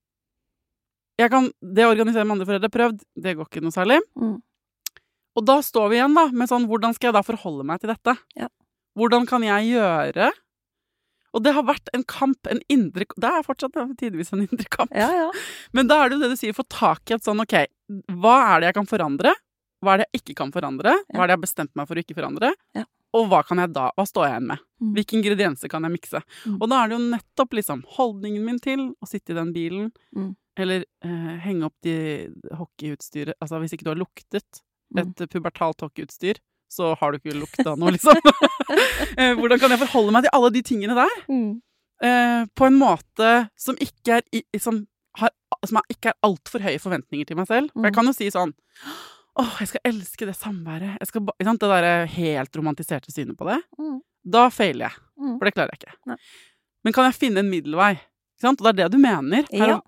[1.18, 3.99] jeg kan, det å organisere med andre foreldre prøvd, det går ikke noe særlig.
[4.18, 4.37] Mm.
[5.38, 7.92] Og da står vi igjen da, med sånn, hvordan skal jeg da forholde meg til
[7.92, 8.14] dette?
[8.38, 8.51] Ja.
[8.99, 10.31] Hvordan kan jeg gjøre?
[11.37, 14.94] Og det har vært en kamp, en indre Det er fortsatt tidvis en indre kamp.
[14.97, 15.29] Ja, ja.
[15.77, 17.61] Men da er det jo det du sier, få tak i et sånn, ok,
[18.18, 19.35] hva er det jeg kan forandre?
[19.85, 20.94] Hva er det jeg ikke kan forandre?
[21.12, 22.51] Hva er det jeg har bestemt meg for å ikke forandre?
[22.75, 22.87] Ja.
[23.16, 24.64] Og hva kan jeg da, hva står jeg igjen med?
[24.83, 24.90] Mm.
[24.99, 26.21] Hvilke ingredienser kan jeg mikse?
[26.44, 26.59] Mm.
[26.61, 29.88] Og da er det jo nettopp liksom holdningen min til å sitte i den bilen,
[30.14, 30.35] Mm.
[30.59, 31.94] eller eh, henge opp de
[32.59, 34.61] hockeyutstyret Altså hvis ikke du har luktet
[34.99, 38.16] et pubertalt hockeyutstyr, så har du ikke lukta noe, liksom.
[39.18, 41.14] Eh, Hvordan kan jeg forholde meg til alle de tingene der?
[41.33, 41.61] Mm.
[42.05, 44.83] eh, på en måte som ikke er, i, som
[45.16, 45.33] har,
[45.66, 47.73] som ikke er altfor høye forventninger til meg selv.
[47.73, 48.53] For jeg kan jo si sånn
[49.38, 50.96] Åh, jeg skal elske det samværet.
[50.98, 51.07] Det
[51.70, 53.61] der helt romantiserte synet på det.
[53.79, 54.01] Mm.
[54.27, 54.96] Da feiler jeg.
[55.18, 55.37] Mm.
[55.38, 55.94] For det klarer jeg ikke.
[56.11, 56.16] Nei.
[56.85, 57.92] Men kan jeg finne en middelvei?
[58.42, 59.44] Og det er det du mener.
[59.53, 59.81] Her- Ja.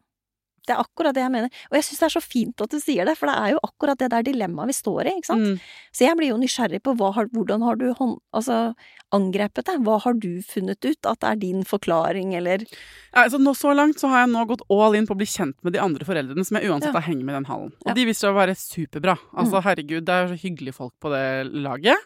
[0.66, 1.50] Det er akkurat det jeg mener.
[1.70, 3.60] Og jeg syns det er så fint at du sier det, for det er jo
[3.64, 5.46] akkurat det der dilemmaet vi står i, ikke sant.
[5.46, 5.60] Mm.
[5.96, 8.74] Så jeg blir jo nysgjerrig på har, hvordan har du hånd, altså,
[9.12, 9.78] angrepet det?
[9.86, 12.64] Hva har du funnet ut at er din forklaring, eller
[13.12, 15.56] Altså, nå, så langt så har jeg nå gått all in på å bli kjent
[15.66, 17.00] med de andre foreldrene som jeg uansett Ja.
[17.00, 17.72] har hengt med i den hallen.
[17.82, 17.94] Og Ja.
[17.94, 19.18] de viser seg å være superbra.
[19.34, 19.62] Altså, Mm.
[19.64, 21.96] herregud, det er så hyggelige folk på det laget.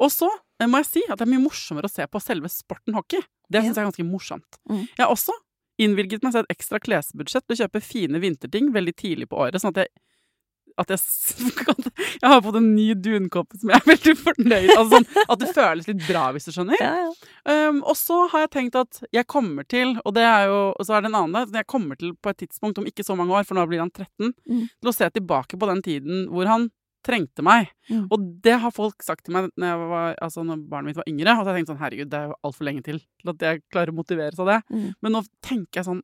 [0.00, 0.28] Og så
[0.60, 3.20] eh, må jeg si at det er mye morsommere å se på selve sporten hockey.
[3.48, 4.58] Det syns jeg er ganske morsomt.
[4.68, 4.88] Mm.
[4.98, 5.30] Jeg har også
[5.78, 9.74] innvilget meg et ekstra klesbudsjett til å kjøpe fine vinterting veldig tidlig på året, sånn
[9.76, 9.94] at jeg
[10.78, 11.00] at jeg,
[12.22, 15.48] jeg har fått en ny dunkoppe som jeg er veldig fornøyd Altså sånn at det
[15.56, 16.78] føles litt bra, hvis du skjønner.
[16.78, 17.68] Ja, ja.
[17.68, 20.86] Um, og så har jeg tenkt at jeg kommer til, og det er jo, og
[20.86, 23.16] så er det en annen der, jeg kommer til på et tidspunkt om ikke så
[23.18, 24.68] mange år, for nå blir han 13, Mm.
[24.70, 26.68] til å se tilbake på den tiden hvor han
[27.06, 27.68] trengte meg.
[27.88, 28.06] Mm.
[28.10, 31.08] Og det har folk sagt til meg når, jeg var, altså når barnet mitt var
[31.10, 33.62] yngre, har jeg tenkt sånn, herregud, det er jo altfor lenge til til at jeg
[33.72, 34.58] klarer å motiveres av det.
[34.70, 34.88] Mm.
[35.02, 36.02] Men nå tenker jeg sånn,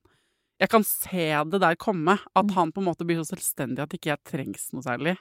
[0.62, 2.54] jeg kan se det der komme, at Mm.
[2.54, 5.16] han på en måte blir så selvstendig at ikke jeg trengs noe særlig.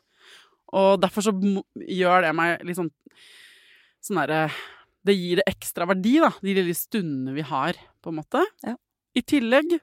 [0.73, 1.33] Og derfor så
[1.75, 2.91] gjør det meg litt sånn
[4.03, 4.51] sånn derre
[5.05, 8.39] Det gir det ekstra verdi, da, de lille stundene vi har, på en måte.
[8.63, 8.75] Ja.
[9.15, 9.79] I tillegg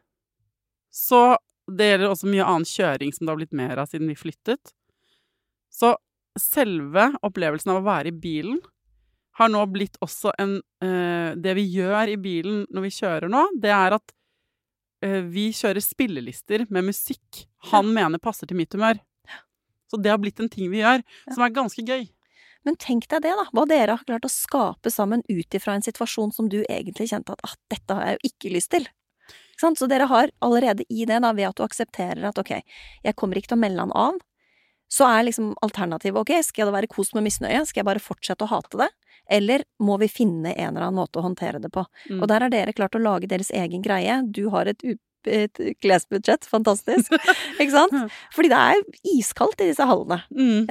[0.90, 1.36] så
[1.70, 4.72] Det gjelder også mye annen kjøring som det har blitt mer av siden vi flyttet.
[5.70, 5.94] Så
[6.38, 8.60] selve opplevelsen av å være i bilen
[9.38, 13.44] har nå blitt også en eh, Det vi gjør i bilen når vi kjører nå,
[13.62, 14.14] det er at
[15.06, 18.98] eh, vi kjører spillelister med musikk han mener passer til mitt humør.
[19.90, 21.02] Så det har blitt en ting vi gjør,
[21.34, 22.06] som er ganske gøy.
[22.66, 25.84] Men tenk deg det, da, hva dere har klart å skape sammen ut ifra en
[25.84, 28.84] situasjon som du egentlig kjente at ah, dette har jeg jo ikke lyst til.
[28.84, 29.72] Ikke?
[29.76, 32.52] Så dere har allerede i det, da, ved at du aksepterer at ok,
[33.04, 34.20] jeg kommer ikke til å melde han av,
[34.90, 38.46] så er liksom alternativet ok, skal det være kos med misnøye, skal jeg bare fortsette
[38.46, 38.88] å hate det,
[39.30, 41.84] eller må vi finne en eller annen måte å håndtere det på?
[42.10, 42.18] Mm.
[42.18, 44.82] Og der har dere klart å lage deres egen greie, du har et
[45.28, 46.46] et klesbudsjett.
[46.48, 47.12] Fantastisk.
[47.60, 48.12] Ikke sant?
[48.32, 48.84] Fordi det er
[49.18, 50.22] iskaldt i disse hallene.
[50.32, 50.64] Mm.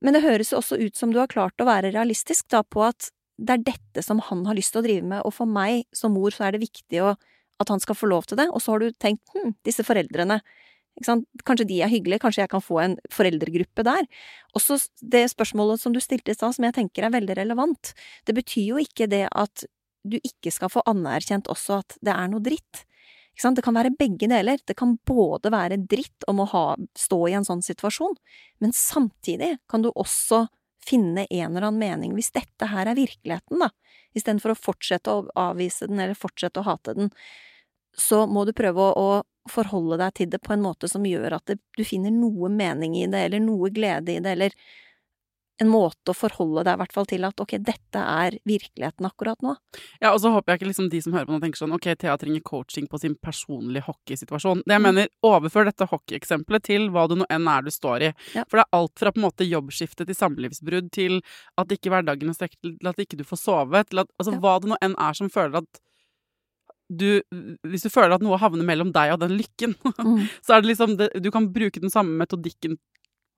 [0.00, 2.86] Men det høres jo også ut som du har klart å være realistisk da på
[2.86, 5.86] at det er dette som han har lyst til å drive med, og for meg
[5.96, 7.14] som mor så er det viktig å,
[7.60, 10.40] at han skal få lov til det, og så har du tenkt hm, disse foreldrene,
[11.46, 14.06] kanskje de er hyggelige, kanskje jeg kan få en foreldregruppe der.
[14.58, 17.92] Også det spørsmålet som du stilte i stad, som jeg tenker er veldig relevant,
[18.28, 19.64] det betyr jo ikke det at
[20.04, 22.84] du ikke skal få anerkjent også at det er noe dritt.
[23.40, 24.60] Det kan være begge deler.
[24.66, 26.64] Det kan både være dritt om å ha,
[26.98, 28.16] stå i en sånn situasjon,
[28.60, 30.46] men samtidig kan du også
[30.84, 33.70] finne en eller annen mening hvis dette her er virkeligheten, da,
[34.16, 37.10] istedenfor å fortsette å avvise den eller fortsette å hate den,
[37.96, 41.36] så må du prøve å, å forholde deg til det på en måte som gjør
[41.40, 44.54] at det, du finner noe mening i det, eller noe glede i det, eller
[45.60, 49.42] en måte å forholde deg i hvert fall til at ok, dette er virkeligheten akkurat
[49.44, 49.52] nå.
[50.00, 51.88] Ja, og så håper jeg ikke liksom de som hører på nå tenker sånn ok,
[52.00, 54.62] Thea trenger coaching på sin personlige hockeysituasjon.
[54.64, 54.86] Det jeg Mm.
[54.88, 58.10] mener, overfør dette hockeyeksempelet til hva du nå enn er du står i.
[58.38, 58.44] Ja.
[58.48, 61.20] For det er alt fra på en måte jobbskifte til samlivsbrudd til
[61.58, 64.40] at ikke hverdagen er strekt til at ikke du får sove, til at altså Ja.
[64.40, 65.80] hva det nå enn er som føler at
[66.90, 67.22] du
[67.64, 70.24] Hvis du føler at noe havner mellom deg og den lykken, Mm.
[70.42, 72.76] så er det liksom det, Du kan bruke den samme metodikken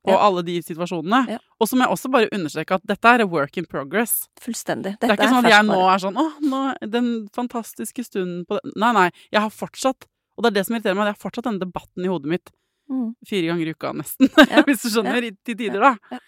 [0.03, 0.19] på Ja.
[0.27, 1.19] alle de situasjonene.
[1.31, 1.39] Ja.
[1.61, 4.27] Og så må jeg også bare understreke at dette er a work in progress.
[4.43, 4.97] Fullstendig.
[4.99, 8.59] Det er ikke sånn at jeg nå er sånn Å, nå, den fantastiske stunden på
[8.59, 9.05] det Nei, nei.
[9.31, 11.07] Jeg har fortsatt Og det er det som irriterer meg.
[11.13, 12.51] Jeg har fortsatt denne debatten i hodet mitt
[12.91, 13.15] Mm.
[13.25, 14.27] fire ganger i uka, nesten.
[14.51, 14.63] Ja.
[14.67, 16.19] Hvis du skjønner, i- til tider, da.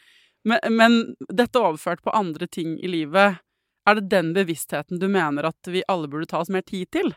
[0.47, 0.95] Men, men
[1.29, 3.41] dette overført på andre ting i livet,
[3.89, 7.13] er det den bevisstheten du mener at vi alle burde ta oss mer tid til?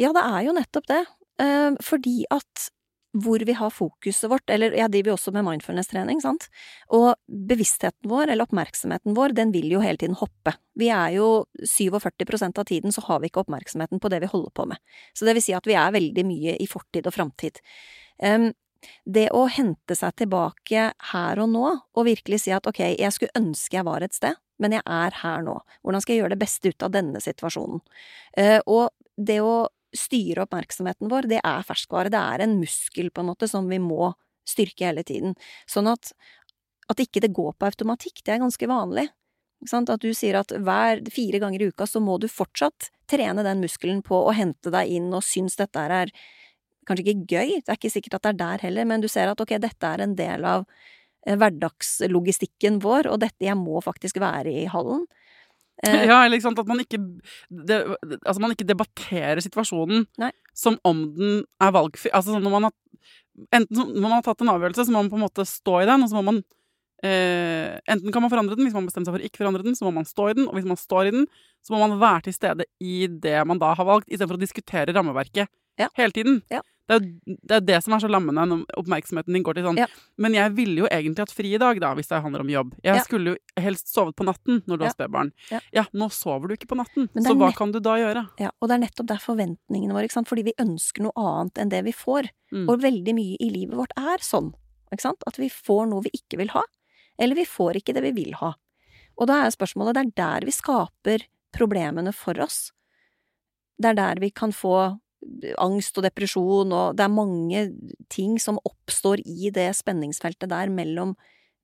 [0.00, 1.04] Ja, det er jo nettopp det.
[1.42, 2.70] Eh, fordi at
[3.16, 6.48] hvor vi har fokuset vårt, eller jeg driver jo også med mindfulness-trening, sant,
[6.92, 7.14] og
[7.48, 10.52] bevisstheten vår, eller oppmerksomheten vår, den vil jo hele tiden hoppe.
[10.76, 14.52] Vi er jo 47% av tiden så har vi ikke oppmerksomheten på det vi holder
[14.52, 15.00] på med.
[15.16, 17.62] Så det vil si at vi er veldig mye i fortid og framtid.
[18.20, 18.50] Um,
[19.08, 23.40] det å hente seg tilbake her og nå, og virkelig si at ok, jeg skulle
[23.40, 25.56] ønske jeg var et sted, men jeg er her nå.
[25.84, 27.82] Hvordan skal jeg gjøre det beste ut av denne situasjonen?
[28.38, 32.12] Eh, og det å styre oppmerksomheten vår, det er ferskvare.
[32.12, 34.12] Det er en muskel, på en måte, som vi må
[34.46, 35.36] styrke hele tiden.
[35.70, 36.12] Sånn at,
[36.92, 39.08] at ikke det går på automatikk, det er ganske vanlig.
[39.72, 43.62] At du sier at hver fire ganger i uka så må du fortsatt trene den
[43.64, 46.12] muskelen på å hente deg inn og synes dette er
[46.86, 49.32] kanskje ikke gøy, det er ikke sikkert at det er der heller, men du ser
[49.32, 50.68] at ok, dette er en del av
[51.26, 55.06] hverdagslogistikken vår, og dette jeg må faktisk være i hallen.
[55.84, 56.96] Eh, Ja, eller ikke sant, at man ikke
[57.50, 57.82] det,
[58.24, 60.30] Altså, man ikke debatterer situasjonen Nei.
[60.54, 62.08] som om den er valgfri.
[62.14, 62.72] Altså, sånn når man har
[63.52, 65.86] Enten når man har tatt en avgjørelse, så må man på en måte stå i
[65.86, 66.38] den, og så må man
[67.04, 69.84] eh, Enten kan man forandre den, hvis man bestemmer seg for ikke forandre den, så
[69.84, 71.26] må man stå i den, og hvis man står i den,
[71.60, 74.94] så må man være til stede i det man da har valgt, istedenfor å diskutere
[74.96, 75.90] rammeverket Ja.
[75.98, 76.40] hele tiden.
[76.50, 76.62] Ja.
[76.86, 79.78] Det er det, er det som er så lammende når oppmerksomheten din går til sånn
[79.80, 79.86] Ja.
[80.22, 82.74] Men jeg ville jo egentlig hatt fri i dag, da, hvis det handler om jobb.
[82.84, 83.02] Jeg Ja.
[83.02, 84.88] skulle jo helst sovet på natten når du Ja.
[84.90, 85.32] har spedbarn.
[85.50, 85.60] Ja.
[85.72, 88.28] Ja, nå sover du ikke på natten, så hva kan du da gjøre?
[88.38, 91.82] Ja, og det er nettopp der forventningene våre, fordi vi ønsker noe annet enn det
[91.84, 92.30] vi får.
[92.52, 92.68] Mm.
[92.68, 94.54] Og veldig mye i livet vårt er sånn,
[94.92, 96.62] at vi får noe vi ikke vil ha,
[97.18, 98.54] eller vi får ikke det vi vil ha.
[99.18, 101.22] Og da er spørsmålet, det er der vi skaper
[101.52, 102.70] problemene for oss.
[103.80, 105.00] Det er der vi kan få
[105.62, 107.62] angst og depresjon, og det er mange
[108.12, 111.14] ting som oppstår i det spenningsfeltet der mellom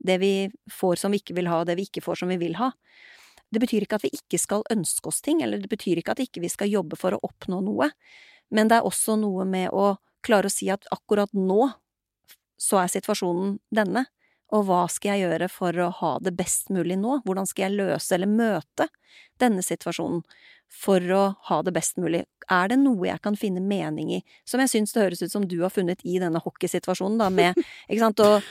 [0.03, 0.35] det vi
[0.73, 2.73] får som vi ikke vil ha, og det vi ikke får som vi vil ha.
[3.53, 6.23] Det betyr ikke at vi ikke skal ønske oss ting, eller det betyr ikke at
[6.25, 7.91] ikke vi skal jobbe for å oppnå noe,
[8.53, 9.95] men det er også noe med å
[10.25, 11.69] klare å si at akkurat nå
[12.61, 14.07] så er situasjonen denne,
[14.53, 17.21] og hva skal jeg gjøre for å ha det best mulig nå?
[17.25, 18.89] Hvordan skal jeg løse eller møte
[19.41, 20.21] denne situasjonen
[20.73, 22.25] for å ha det best mulig?
[22.53, 25.47] Er det noe jeg kan finne mening i, som jeg syns det høres ut som
[25.49, 27.57] du har funnet i denne hockeysituasjonen, da, med
[27.89, 28.43] ikke sant, å,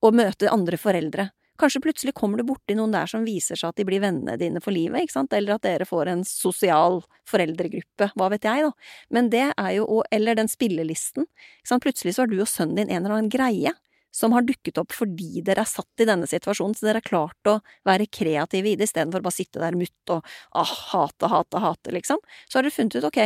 [0.00, 1.28] å møte andre foreldre?
[1.60, 4.62] Kanskje plutselig kommer du borti noen der som viser seg at de blir vennene dine
[4.64, 8.94] for livet, ikke sant, eller at dere får en sosial foreldregruppe, hva vet jeg, da.
[9.12, 11.28] Men det er jo, eller den spillelisten,
[11.60, 13.76] ikke sant, plutselig så har du og sønnen din en eller annen greie
[14.10, 17.50] som har dukket opp fordi dere er satt i denne situasjonen, så dere har klart
[17.52, 21.58] å være kreative i det, istedenfor bare å sitte der mutt og ah, hate, hate,
[21.62, 22.18] hate, liksom.
[22.48, 23.20] Så har dere funnet ut, ok,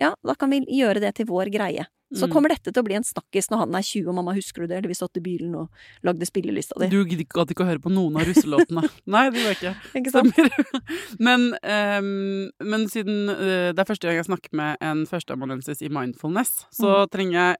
[0.00, 1.84] ja, da kan vi gjøre det til vår greie.
[2.12, 2.32] Så Mm.
[2.34, 4.66] kommer dette til å bli en snakkis når han er 20 og mamma, husker du
[4.68, 5.70] det, eller vi satt i bilen og
[6.04, 6.90] lagde spillelista di.
[6.92, 8.82] Du gadd ikke å høre på noen av russelåtene.
[9.14, 9.72] Nei, det gjør jeg ikke.
[9.96, 10.36] Ikke sant?
[11.26, 15.88] Men, um, men siden uh, det er første gang jeg snakker med en førsteamanuensis i
[15.88, 17.08] mindfulness, så Mm.
[17.16, 17.56] trenger jeg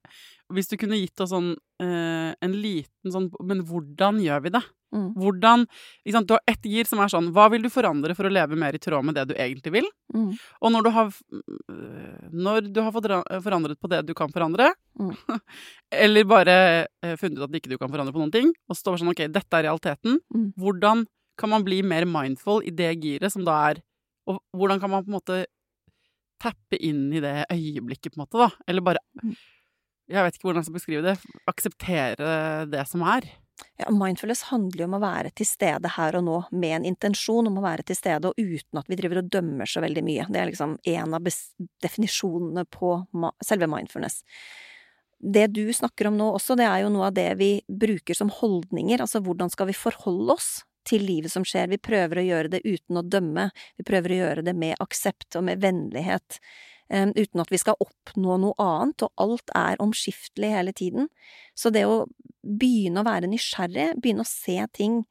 [0.53, 4.63] hvis du kunne gitt oss sånn eh, en liten sånn Men hvordan gjør vi det?
[4.93, 5.07] Mm.
[5.17, 5.63] Hvordan
[6.05, 6.27] liksom.
[6.29, 8.77] Du har ett gir som er sånn Hva vil du forandre for å leve mer
[8.77, 9.87] i tråd med det du egentlig vil?
[10.13, 10.35] Mm.
[10.61, 11.13] Og når du har,
[12.33, 13.09] når du har fått
[13.45, 15.15] forandret på det du kan forandre, Mm.
[16.05, 16.55] eller bare
[17.01, 19.23] eh, funnet ut at ikke du kan forandre på noen ting, og står sånn OK,
[19.33, 20.19] dette er realiteten.
[20.29, 20.51] Mm.
[20.61, 21.07] Hvordan
[21.41, 23.81] kan man bli mer mindful i det giret som da er
[24.29, 25.39] Og hvordan kan man på en måte
[26.43, 28.51] tappe inn i det øyeblikket, på en måte, da?
[28.69, 29.33] Eller bare Mm.
[30.11, 31.15] Jeg vet ikke hvordan jeg skal beskrive det.
[31.51, 32.33] Akseptere
[32.71, 33.29] det som er.
[33.79, 37.47] Ja, mindfulness handler jo om å være til stede her og nå, med en intensjon
[37.49, 40.27] om å være til stede, og uten at vi driver og dømmer så veldig mye.
[40.33, 41.31] Det er liksom en av
[41.85, 42.97] definisjonene på
[43.45, 44.23] selve mindfulness.
[45.23, 48.33] Det du snakker om nå også, det er jo noe av det vi bruker som
[48.35, 50.51] holdninger, altså hvordan skal vi forholde oss
[50.89, 53.47] til livet som skjer, vi prøver å gjøre det uten å dømme,
[53.79, 56.41] vi prøver å gjøre det med aksept og med vennlighet,
[56.93, 61.09] uten at vi skal oppnå noe annet, og alt er omskiftelig hele tiden.
[61.57, 62.03] Så det å
[62.45, 65.03] begynne å være nysgjerrig, begynne å se ting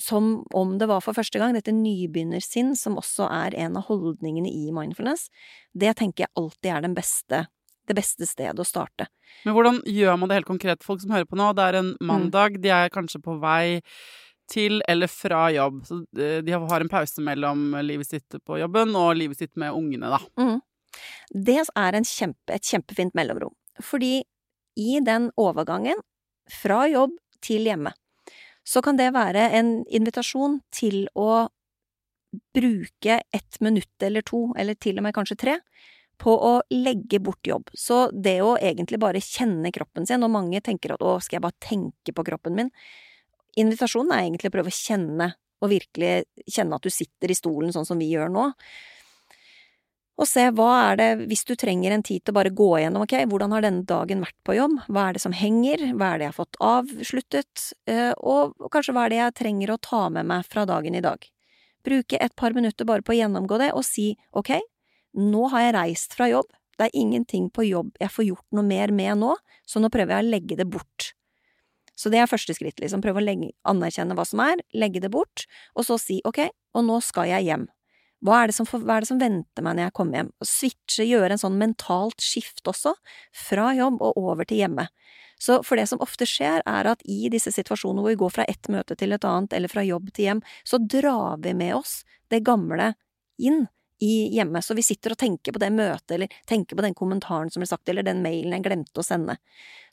[0.00, 4.50] som om det var for første gang, dette nybegynnersinn, som også er en av holdningene
[4.50, 5.28] i mindfulness,
[5.74, 7.44] det tenker jeg alltid er den beste,
[7.86, 9.06] det beste stedet å starte.
[9.44, 10.82] Men hvordan gjør man det helt konkret?
[10.82, 12.06] Folk som hører på nå, det er en Mm.
[12.10, 13.82] mandag, de er kanskje på vei
[14.50, 15.84] til eller fra jobb.
[15.86, 19.72] Så eh, de har en pause mellom livet sitt på jobben og livet sitt med
[19.72, 20.18] ungene, da.
[20.36, 20.60] Mm.
[21.30, 24.22] Det er kjempe, et kjempefint mellomrom, fordi
[24.76, 26.00] i den overgangen
[26.50, 27.14] fra jobb
[27.44, 27.92] til hjemme,
[28.64, 31.46] så kan det være en invitasjon til å
[32.54, 35.58] bruke ett minutt eller to, eller til og med kanskje tre,
[36.18, 37.70] på å legge bort jobb.
[37.74, 41.46] Så det å egentlig bare kjenne kroppen sin, og mange tenker at å, skal jeg
[41.46, 42.70] bare tenke på kroppen min?
[43.60, 45.32] Invitasjonen er egentlig å prøve å kjenne,
[45.62, 48.48] og virkelig kjenne at du sitter i stolen sånn som vi gjør nå.
[50.14, 53.02] Og se hva er det, hvis du trenger en tid til å bare gå igjennom,
[53.02, 56.20] ok, hvordan har denne dagen vært på jobb, hva er det som henger, hva er
[56.20, 60.04] det jeg har fått avsluttet, eh, og kanskje hva er det jeg trenger å ta
[60.14, 61.26] med meg fra dagen i dag.
[61.84, 64.54] Bruke et par minutter bare på å gjennomgå det, og si ok,
[65.18, 66.46] nå har jeg reist fra jobb,
[66.78, 69.34] det er ingenting på jobb jeg får gjort noe mer med nå,
[69.66, 71.12] så nå prøver jeg å legge det bort.
[71.94, 75.10] Så det er første skritt, liksom, prøve å legge, anerkjenne hva som er, legge det
[75.14, 77.68] bort, og så si ok, og nå skal jeg hjem.
[78.24, 80.30] Hva er, som, hva er det som venter meg når jeg kommer hjem?
[80.40, 82.94] Og switche, gjøre en sånn mentalt skift også,
[83.36, 84.86] fra jobb og over til hjemme.
[85.40, 88.46] Så for det som ofte skjer, er at i disse situasjonene hvor vi går fra
[88.48, 91.98] ett møte til et annet, eller fra jobb til hjem, så drar vi med oss
[92.32, 92.94] det gamle
[93.36, 93.66] inn
[94.04, 94.64] i hjemmet.
[94.64, 97.68] Så vi sitter og tenker på det møtet, eller tenker på den kommentaren som ble
[97.68, 99.36] sagt, eller den mailen jeg glemte å sende.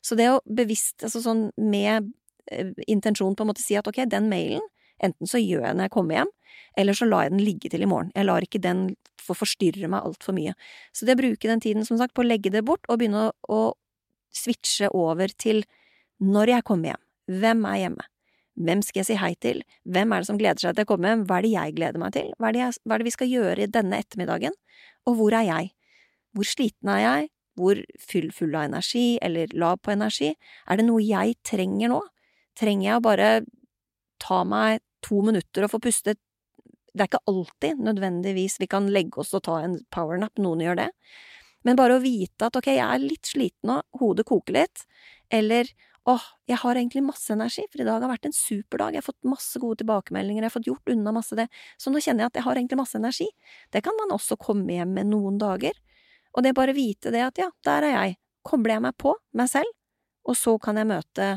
[0.00, 2.12] Så det å bevisst, altså sånn med
[2.50, 4.64] eh, intensjon på en måte si at ok, den mailen,
[5.04, 6.32] enten så gjør jeg når jeg kommer hjem,
[6.78, 8.12] eller så lar jeg den ligge til i morgen.
[8.16, 8.84] Jeg lar ikke den
[9.22, 10.54] få forstyrre meg altfor mye.
[10.94, 13.28] Så det å bruke den tiden, som sagt, på å legge det bort, og begynne
[13.28, 13.60] å, å
[14.34, 15.62] switche over til
[16.22, 17.04] når jeg kommer hjem.
[17.42, 18.08] Hvem er hjemme?
[18.62, 19.62] Hvem skal jeg si hei til?
[19.88, 21.22] Hvem er det som gleder seg til å komme hjem?
[21.28, 22.32] Hva er det jeg gleder meg til?
[22.36, 24.56] Hva er jeg, hva er det vi skal gjøre denne ettermiddagen?
[25.08, 25.72] Og hvor er jeg?
[26.36, 27.30] Hvor sliten er jeg?
[27.60, 30.32] Hvor full, full av energi, eller lav på energi?
[30.68, 32.00] Er det noe jeg trenger nå?
[32.58, 33.28] Trenger jeg å bare
[34.22, 36.16] ta meg to minutter og få puste.
[36.92, 40.82] Det er ikke alltid nødvendigvis vi kan legge oss og ta en powernap, noen gjør
[40.82, 40.90] det,
[41.64, 44.84] men bare å vite at ok, jeg er litt sliten nå, hodet koker litt,
[45.32, 45.70] eller
[46.10, 49.02] åh, jeg har egentlig masse energi, for i dag har vært en super dag, jeg
[49.02, 51.46] har fått masse gode tilbakemeldinger, jeg har fått gjort unna masse det,
[51.78, 53.28] så nå kjenner jeg at jeg har egentlig masse energi.
[53.72, 55.78] Det kan man også komme hjem med noen dager,
[56.32, 59.50] og det bare vite det at ja, der er jeg, kobler jeg meg på meg
[59.52, 59.78] selv,
[60.26, 61.32] og så kan jeg møte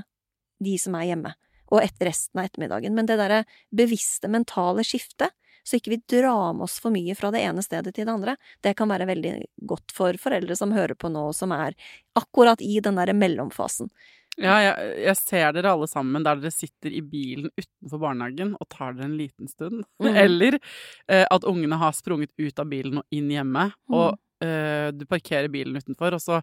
[0.65, 1.35] de som er hjemme,
[1.75, 3.43] og etter resten av ettermiddagen, men det derre
[3.75, 7.95] bevisste mentale skiftet, så ikke vi drar med oss for mye fra det ene stedet
[7.95, 8.35] til det andre.
[8.61, 9.31] Det kan være veldig
[9.65, 11.73] godt for foreldre som hører på nå, som er
[12.19, 13.89] akkurat i den derre mellomfasen.
[14.37, 18.67] Ja, jeg, jeg ser dere alle sammen der dere sitter i bilen utenfor barnehagen og
[18.69, 19.85] tar dere en liten stund.
[20.03, 20.11] Mm.
[20.25, 23.95] Eller eh, at ungene har sprunget ut av bilen og inn hjemme, Mm.
[23.95, 26.41] og eh, du parkerer bilen utenfor, og så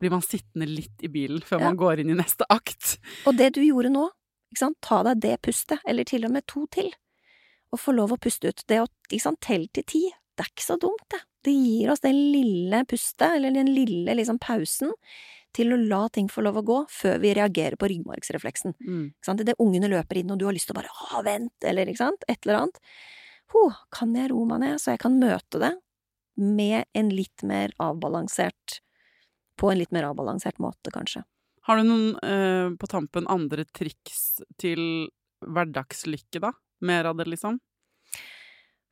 [0.00, 1.70] blir man sittende litt i bilen før Ja.
[1.70, 2.98] man går inn i neste akt.
[3.26, 4.10] Og det du gjorde nå,
[4.80, 6.92] ta deg det pustet, eller til og med to til,
[7.72, 8.62] og få lov å puste ut.
[8.66, 10.02] Det å, ikke sant, tell til ti,
[10.36, 11.20] det er ikke så dumt, det.
[11.46, 14.92] Det gir oss det lille pustet, eller den lille liksom pausen,
[15.56, 18.74] til å la ting få lov å gå, før vi reagerer på ryggmargsrefleksen.
[18.80, 19.04] Mm.
[19.16, 19.44] Det sant?
[19.62, 22.26] Ungene løper inn, og du har lyst til å bare «Å, vent, eller ikke sant,
[22.28, 22.80] et eller annet.
[23.54, 25.72] Ho, kan jeg roe meg ned, så jeg kan møte det
[26.36, 28.80] med en litt mer avbalansert
[29.56, 31.24] På en litt mer avbalansert måte, kanskje.
[31.66, 35.08] Har du noen eh, på tampen andre triks til
[35.42, 36.52] hverdagslykke, da?
[36.86, 37.58] Mer av det, liksom?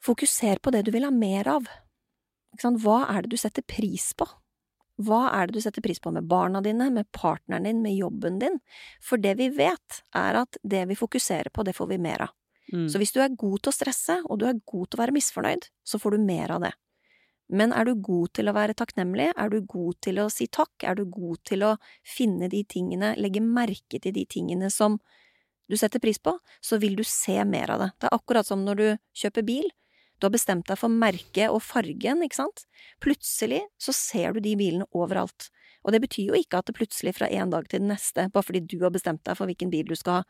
[0.04, 1.68] Fokuser på det du vil ha mer av.
[2.60, 4.26] Hva er det du setter pris på?
[5.02, 8.38] Hva er det du setter pris på med barna dine, med partneren din, med jobben
[8.38, 8.60] din?
[9.02, 12.34] For det vi vet, er at det vi fokuserer på, det får vi mer av.
[12.72, 12.86] Mm.
[12.88, 15.16] Så hvis du er god til å stresse, og du er god til å være
[15.16, 16.72] misfornøyd, så får du mer av det.
[17.52, 20.72] Men er du god til å være takknemlig, er du god til å si takk,
[20.82, 24.96] er du god til å finne de tingene, legge merke til de tingene som
[25.68, 27.90] du setter pris på, så vil du se mer av det.
[28.00, 28.86] Det er akkurat som når du
[29.20, 29.68] kjøper bil.
[30.20, 32.64] Du har bestemt deg for merket og fargen, ikke sant?
[33.02, 35.50] Plutselig så ser du de bilene overalt.
[35.84, 38.46] Og det betyr jo ikke at det plutselig fra en dag til den neste, bare
[38.46, 40.24] fordi du har bestemt deg for hvilken bil du skal ha,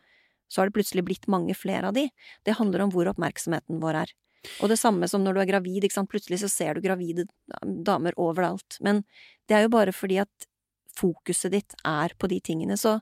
[0.51, 2.09] så har det plutselig blitt mange flere av de.
[2.47, 4.15] Det handler om hvor oppmerksomheten vår er.
[4.63, 7.27] Og det samme som når du er gravid, ikke sant, plutselig så ser du gravide
[7.63, 8.79] damer overalt.
[8.85, 9.03] Men
[9.49, 10.49] det er jo bare fordi at
[10.95, 12.99] fokuset ditt er på de tingene, så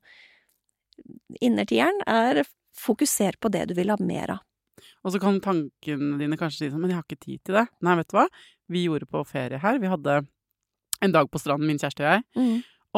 [1.43, 2.45] innertieren er
[2.79, 4.45] fokuser på det du vil ha mer av.
[5.05, 7.67] Og så kan tankene dine kanskje si sånn Men jeg har ikke tid til det.
[7.85, 8.25] Nei, vet du hva?
[8.73, 9.79] Vi gjorde på ferie her.
[9.83, 10.23] Vi hadde
[11.03, 12.25] en dag på stranden, min kjæreste og jeg.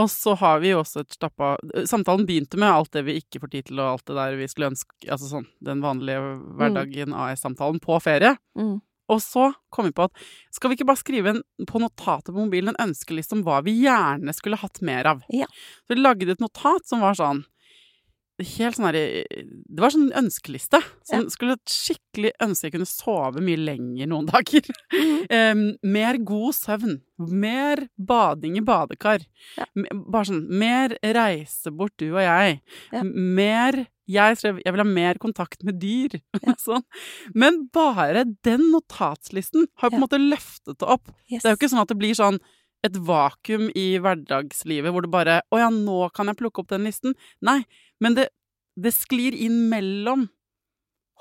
[0.01, 1.53] Og så har vi jo også et stappa
[1.86, 4.49] Samtalen begynte med alt det vi ikke får tid til, og alt det der vi
[4.51, 8.34] skulle ønske Altså sånn den vanlige hverdagen AS-samtalen på ferie.
[8.59, 8.80] Mm.
[9.12, 10.22] Og så kom vi på at
[10.55, 13.76] skal vi ikke bare skrive en, på notatet på mobilen en ønskeliste om hva vi
[13.82, 15.24] gjerne skulle hatt mer av?
[15.28, 15.49] Ja.
[15.84, 17.45] Så vi lagde et notat som var sånn
[18.43, 20.80] Helt sånn her Det var sånn ønskeliste.
[21.07, 24.66] Som skulle skikkelig ønske jeg kunne sove mye lenger noen dager.
[25.30, 26.97] um, mer god søvn.
[27.30, 29.22] Mer bading i badekar.
[29.59, 29.68] Ja.
[29.95, 32.59] Bare sånn Mer reise bort, du og jeg.
[32.93, 33.05] Ja.
[33.07, 36.18] Mer Jeg skrev jeg vil ha mer kontakt med dyr.
[36.66, 36.82] sånn.
[37.39, 40.05] Men bare den notatslisten har på en Ja.
[40.09, 41.07] måte løftet det opp.
[41.30, 41.41] Yes.
[41.43, 42.43] Det er jo ikke sånn at det blir sånn
[42.85, 46.85] et vakuum i hverdagslivet hvor det bare Å ja, nå kan jeg plukke opp den
[46.85, 47.14] listen.
[47.41, 47.62] Nei,
[48.03, 48.28] men det,
[48.80, 50.28] det sklir inn mellom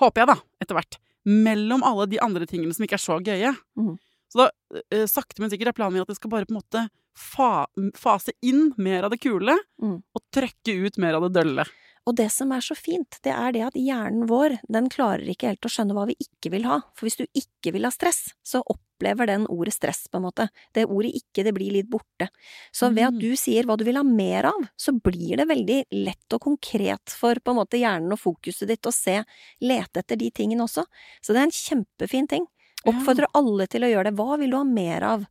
[0.01, 0.95] Håper jeg, da, etter hvert.
[1.30, 3.51] Mellom alle de andre tingene som ikke er så gøye.
[3.78, 3.91] Mm.
[4.34, 4.47] Så da,
[4.89, 6.82] eh, sakte, men sikkert, er planen min at jeg skal bare på en måte
[7.13, 9.97] fa fase inn mer av det kule, mm.
[10.01, 11.67] og trøkke ut mer av det dølle.
[12.05, 15.53] Og det som er så fint, det er det at hjernen vår, den klarer ikke
[15.53, 16.81] helt å skjønne hva vi ikke vil ha.
[16.97, 20.49] For hvis du ikke vil ha stress, så opplever den ordet stress, på en måte.
[20.75, 22.27] Det ordet ikke, det blir litt borte.
[22.75, 23.21] Så ved at Mm.
[23.21, 27.07] du sier hva du vil ha mer av, så blir det veldig lett og konkret
[27.07, 29.23] for på en måte hjernen og fokuset ditt å se,
[29.61, 30.83] lete etter de tingene også.
[31.21, 32.45] Så det er en kjempefin ting.
[32.85, 34.17] Oppfordrer alle til å gjøre det.
[34.19, 35.25] Hva vil du ha mer av?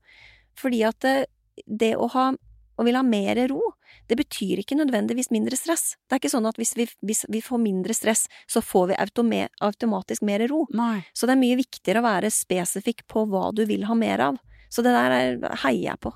[0.56, 1.26] Fordi at det,
[1.68, 2.30] det å ha
[2.76, 3.60] å vil ha mer ro,
[4.08, 5.96] det betyr ikke nødvendigvis mindre stress.
[6.06, 8.98] Det er ikke sånn at hvis vi, hvis vi får mindre stress, så får vi
[9.02, 10.64] autome, automatisk mer ro.
[10.76, 11.02] Nei.
[11.12, 14.40] Så det er mye viktigere å være spesifikk på hva du vil ha mer av.
[14.72, 16.14] Så det der er, heier jeg på.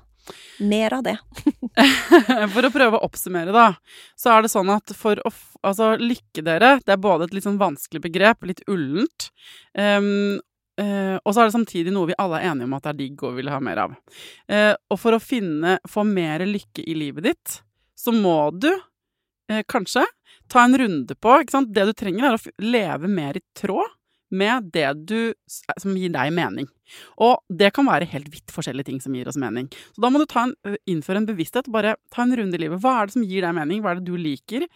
[0.59, 1.15] Mer av det.
[2.53, 3.69] For å prøve å oppsummere, da,
[4.19, 5.33] så er det sånn at for å
[5.65, 9.31] Altså, lykke dere, det er både et litt sånn vanskelig begrep, litt ullent,
[9.75, 10.37] ehm,
[10.81, 12.99] eh, og så er det samtidig noe vi alle er enige om at det er
[13.01, 13.95] digg og vil ha mer av.
[14.49, 17.59] Uh, og for å finne Få mer lykke i livet ditt,
[17.97, 20.05] så må du uh, kanskje
[20.51, 21.37] ta en runde på?
[21.67, 23.97] Det du trenger, er å leve mer i tråd
[24.29, 25.19] med det du
[25.79, 26.67] som gir deg mening.
[27.23, 29.69] Og det kan være helt vidt forskjellige ting som gir oss mening.
[29.95, 30.53] Så da må du en,
[30.87, 32.81] innføre en bevissthet, bare ta en runde i livet.
[32.83, 33.83] Hva er det som gir deg mening?
[33.83, 34.67] Hva er det du liker?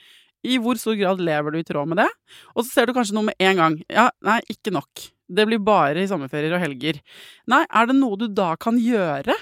[0.42, 2.10] I hvor stor grad lever du i tråd med det?
[2.56, 3.80] Og så ser du kanskje noe med en gang.
[3.92, 5.10] Ja, nei, ikke nok.
[5.32, 7.00] Det blir bare i sommerferier og helger.
[7.52, 9.36] Nei, er det noe du da kan gjøre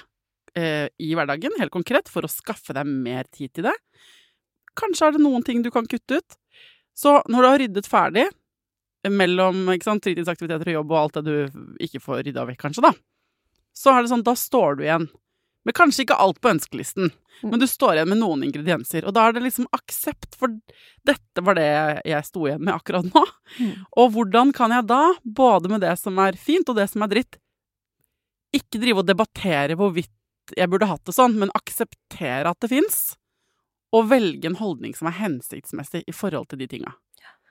[0.54, 3.76] eh, i hverdagen, helt konkret, for å skaffe deg mer tid til det?
[4.78, 6.38] Kanskje er det noen ting du kan kutte ut.
[6.96, 8.28] Så når du har ryddet ferdig,
[9.08, 12.92] mellom sant, fritidsaktiviteter og jobb og alt det du ikke får rydda vekk, kanskje, da,
[13.76, 15.06] så er det sånn, da står du igjen
[15.66, 17.10] med kanskje ikke alt på ønskelisten,
[17.42, 19.06] men du står igjen med noen ingredienser.
[19.08, 20.52] Og da er det liksom aksept, for
[21.08, 21.68] dette var det
[22.08, 23.22] jeg sto igjen med akkurat nå.
[23.58, 23.74] Mm.
[24.02, 27.12] Og hvordan kan jeg da, både med det som er fint og det som er
[27.12, 27.40] dritt,
[28.56, 30.12] ikke drive og debattere hvorvidt
[30.56, 32.98] jeg burde hatt det sånn, men akseptere at det fins,
[33.94, 36.92] og velge en holdning som er hensiktsmessig i forhold til de tinga.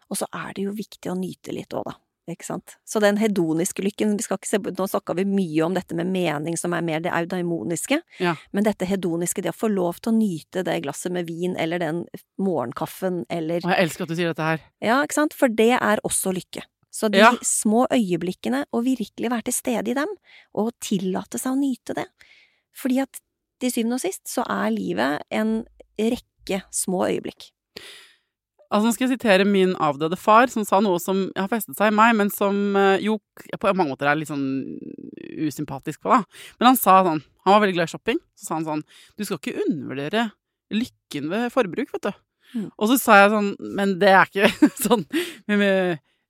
[0.09, 1.95] Og så er det jo viktig å nyte litt òg, da.
[2.29, 2.75] Ikke sant?
[2.87, 6.07] Så den hedoniske lykken vi skal ikke se, Nå snakka vi mye om dette med
[6.13, 8.01] mening, som er mer det eudaimoniske.
[8.23, 8.35] Ja.
[8.51, 11.79] Men dette hedoniske, det å få lov til å nyte det glasset med vin, eller
[11.81, 12.03] den
[12.39, 14.61] morgenkaffen, eller jeg elsker at du sier dette her.
[14.83, 15.35] Ja, ikke sant?
[15.37, 16.65] For det er også lykke.
[16.91, 17.31] Så de Ja.
[17.45, 20.09] små øyeblikkene, og virkelig være til stede i dem,
[20.55, 22.05] og tillate seg å nyte det.
[22.73, 23.19] Fordi at
[23.59, 25.65] til syvende og sist så er livet en
[25.99, 27.51] rekke små øyeblikk.
[28.69, 31.89] Altså, nå skal jeg sitere min avdøde far, som sa noe som har festet seg
[31.89, 33.15] i meg, men som eh, jo
[33.57, 34.43] på mange måter er litt sånn
[35.47, 36.19] usympatisk på, da.
[36.59, 38.19] Men han sa sånn Han var veldig glad i shopping.
[38.37, 38.83] Så sa han sånn
[39.17, 40.27] Du skal ikke undervurdere
[40.69, 42.11] lykken ved forbruk, vet du.
[42.53, 42.67] Mm.
[42.77, 45.03] Og så sa jeg sånn Men det er ikke sånn
[45.49, 45.63] men,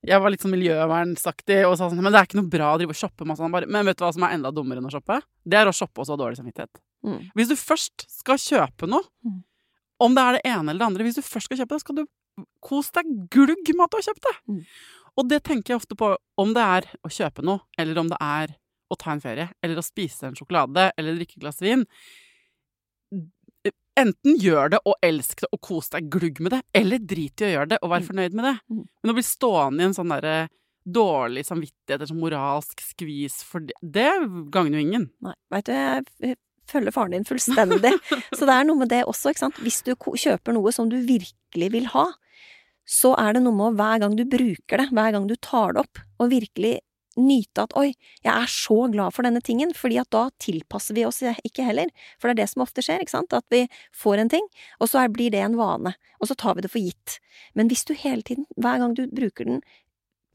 [0.08, 2.80] Jeg var litt sånn miljøvernsaktig og sa sånn Men det er ikke noe bra å
[2.80, 3.44] drive og shoppe masse.
[3.44, 5.20] Han bare Men vet du hva som er enda dummere enn å shoppe?
[5.44, 6.80] Det er å shoppe og så ha dårlig samvittighet.
[7.08, 7.20] Mm.
[7.36, 9.42] Hvis du først skal kjøpe noe, Mm.
[10.04, 11.96] om det er det ene eller det andre Hvis du først skal kjøpe det, skal
[12.00, 12.06] du
[12.64, 14.36] kose deg glugg med at du har kjøpt det.
[14.50, 14.64] Mm.
[15.20, 18.20] Og det tenker jeg ofte på om det er å kjøpe noe, eller om det
[18.24, 18.54] er
[18.90, 21.84] å ta en ferie, eller å spise en sjokolade, eller drikke et glass vin.
[24.00, 27.50] Enten gjør det og elsk det og kos deg glugg med det, eller drit i
[27.50, 28.08] å gjøre det og vær Mm.
[28.08, 28.54] fornøyd med det.
[28.72, 28.86] Mm.
[29.04, 30.50] Men å bli stående i en sånn derre
[30.88, 34.08] dårlig samvittighet, eller sånn moralsk skvis for det, det
[34.50, 35.10] gagner jo ingen.
[35.22, 36.38] Nei, veit du, jeg
[36.70, 37.92] følger faren din fullstendig.
[38.38, 39.60] Så det er noe med det også, ikke sant.
[39.60, 42.08] Hvis du kjøper noe som du virkelig vil ha,
[42.90, 45.76] så er det noe med å hver gang du bruker det, hver gang du tar
[45.76, 46.80] det opp, og virkelig
[47.20, 47.90] nyte at oi,
[48.24, 51.92] jeg er så glad for denne tingen, fordi at da tilpasser vi oss ikke heller.
[52.18, 53.66] For det er det som ofte skjer, ikke sant, at vi
[53.98, 54.48] får en ting,
[54.80, 57.20] og så er, blir det en vane, og så tar vi det for gitt.
[57.60, 59.62] Men hvis du hele tiden, hver gang du bruker den,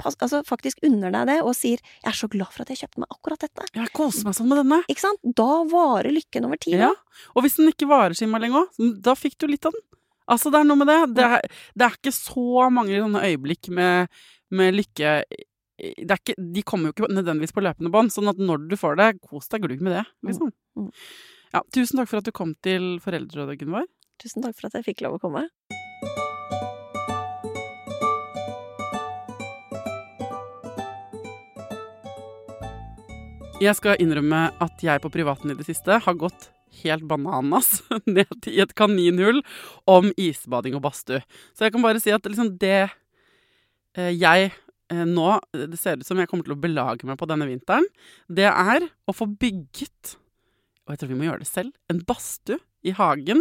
[0.04, 3.02] altså faktisk unner deg det, og sier jeg er så glad for at jeg kjøpte
[3.02, 4.82] meg akkurat dette, Jeg koser meg sånn med denne.
[4.90, 5.22] ikke sant?
[5.24, 6.78] Da varer lykken over tid.
[6.82, 6.92] Ja.
[7.34, 9.86] Og hvis den ikke varer lenge òg, da fikk du litt av den.
[10.30, 11.00] Altså, det er noe med det.
[11.18, 14.08] Det er, det er ikke så mange sånne øyeblikk med,
[14.54, 15.18] med lykke
[15.74, 18.76] det er ikke, De kommer jo ikke nødvendigvis på løpende bånd, sånn at når du
[18.78, 20.52] får det, kos deg glugg med det, liksom.
[20.78, 20.90] Mm.
[21.54, 23.88] Ja, tusen takk for at du kom til Foreldrerådet, Gunvor.
[24.22, 25.48] Tusen takk for at jeg fikk lov å komme.
[33.62, 36.50] Jeg skal innrømme at jeg på privaten i det siste har gått
[36.82, 37.82] helt bananas
[38.18, 39.40] ned i et kaninhull
[39.90, 41.22] om isbading og badstue.
[41.54, 42.90] Så jeg kan bare si at liksom det
[43.96, 47.30] eh, jeg eh, nå Det ser ut som jeg kommer til å belage meg på
[47.30, 47.86] denne vinteren.
[48.28, 50.18] Det er å få bygget
[50.84, 53.40] og jeg tror vi må gjøre det selv, en badstue i hagen,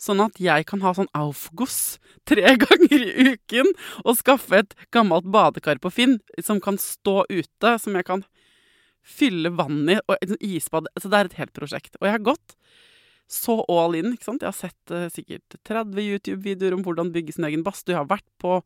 [0.00, 1.96] sånn at jeg kan ha sånn aufguss
[2.28, 3.72] tre ganger i uken,
[4.04, 8.26] og skaffe et gammelt badekar på Finn som kan stå ute, som jeg kan
[9.02, 11.96] fylle vann i, og en isbad Så det er et helt prosjekt.
[12.00, 12.56] Og jeg har gått
[13.32, 14.42] så all in, ikke sant.
[14.44, 17.94] Jeg har sett uh, sikkert 30 YouTube-videoer om hvordan bygge sin egen badstue.
[17.94, 18.58] Jeg har vært på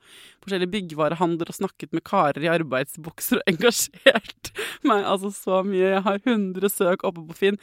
[0.42, 4.50] forskjellige byggvarehandler og snakket med karer i arbeidsbukser og engasjert
[4.86, 5.92] meg altså så mye.
[5.94, 7.60] Jeg har 100 søk oppe på Finn.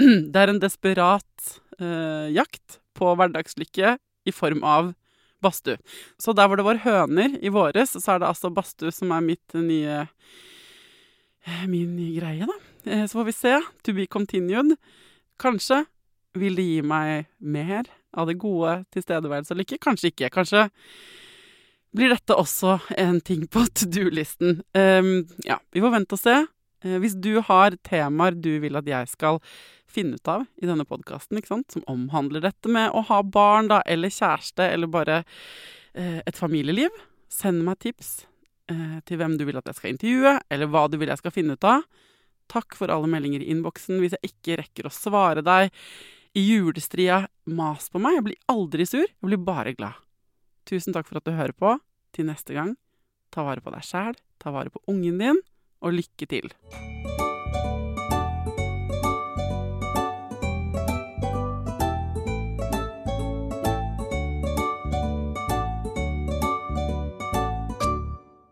[0.32, 1.52] Det er en desperat
[1.82, 3.96] uh, jakt på hverdagslykke
[4.26, 4.94] i form av
[5.44, 5.76] badstue.
[6.16, 9.24] Så der hvor det var høner i våres, så er det altså badstue som er
[9.24, 10.06] mitt nye
[11.68, 12.56] Min nye greie, da.
[12.90, 13.54] Eh, Så får vi se.
[13.84, 14.76] To be continued.
[15.38, 15.84] Kanskje
[16.36, 17.84] vil det gi meg mer
[18.16, 19.78] av det gode tilstedeværelse og lykke.
[19.82, 20.30] Kanskje ikke.
[20.34, 20.66] Kanskje
[21.96, 24.60] blir dette også en ting på to do-listen.
[24.76, 26.36] Um, ja, vi får vente og se.
[26.84, 29.40] Eh, Hvis du har temaer du vil at jeg skal
[29.88, 34.08] finne ut av i denne podkasten, som omhandler dette med å ha barn, da, eller
[34.12, 35.22] kjæreste, eller bare
[35.94, 36.90] eh, et familieliv,
[37.32, 38.28] send meg tips eh,
[38.66, 41.54] til hvem du vil at jeg skal intervjue, eller hva du vil jeg skal finne
[41.54, 41.84] ut av.
[42.50, 44.00] Takk for alle meldinger i innboksen.
[44.02, 45.70] Hvis jeg ikke rekker å svare deg
[46.36, 48.18] i julestria, mas på meg.
[48.18, 50.02] Jeg blir aldri sur, jeg blir bare glad.
[50.68, 51.76] Tusen takk for at du hører på.
[52.16, 52.74] Til neste gang,
[53.34, 55.42] ta vare på deg sjæl, ta vare på ungen din,
[55.84, 56.54] og lykke til.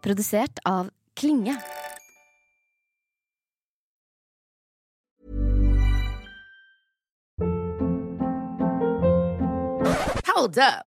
[0.04, 1.56] Produsert av Klinge.
[10.26, 10.93] Hold up.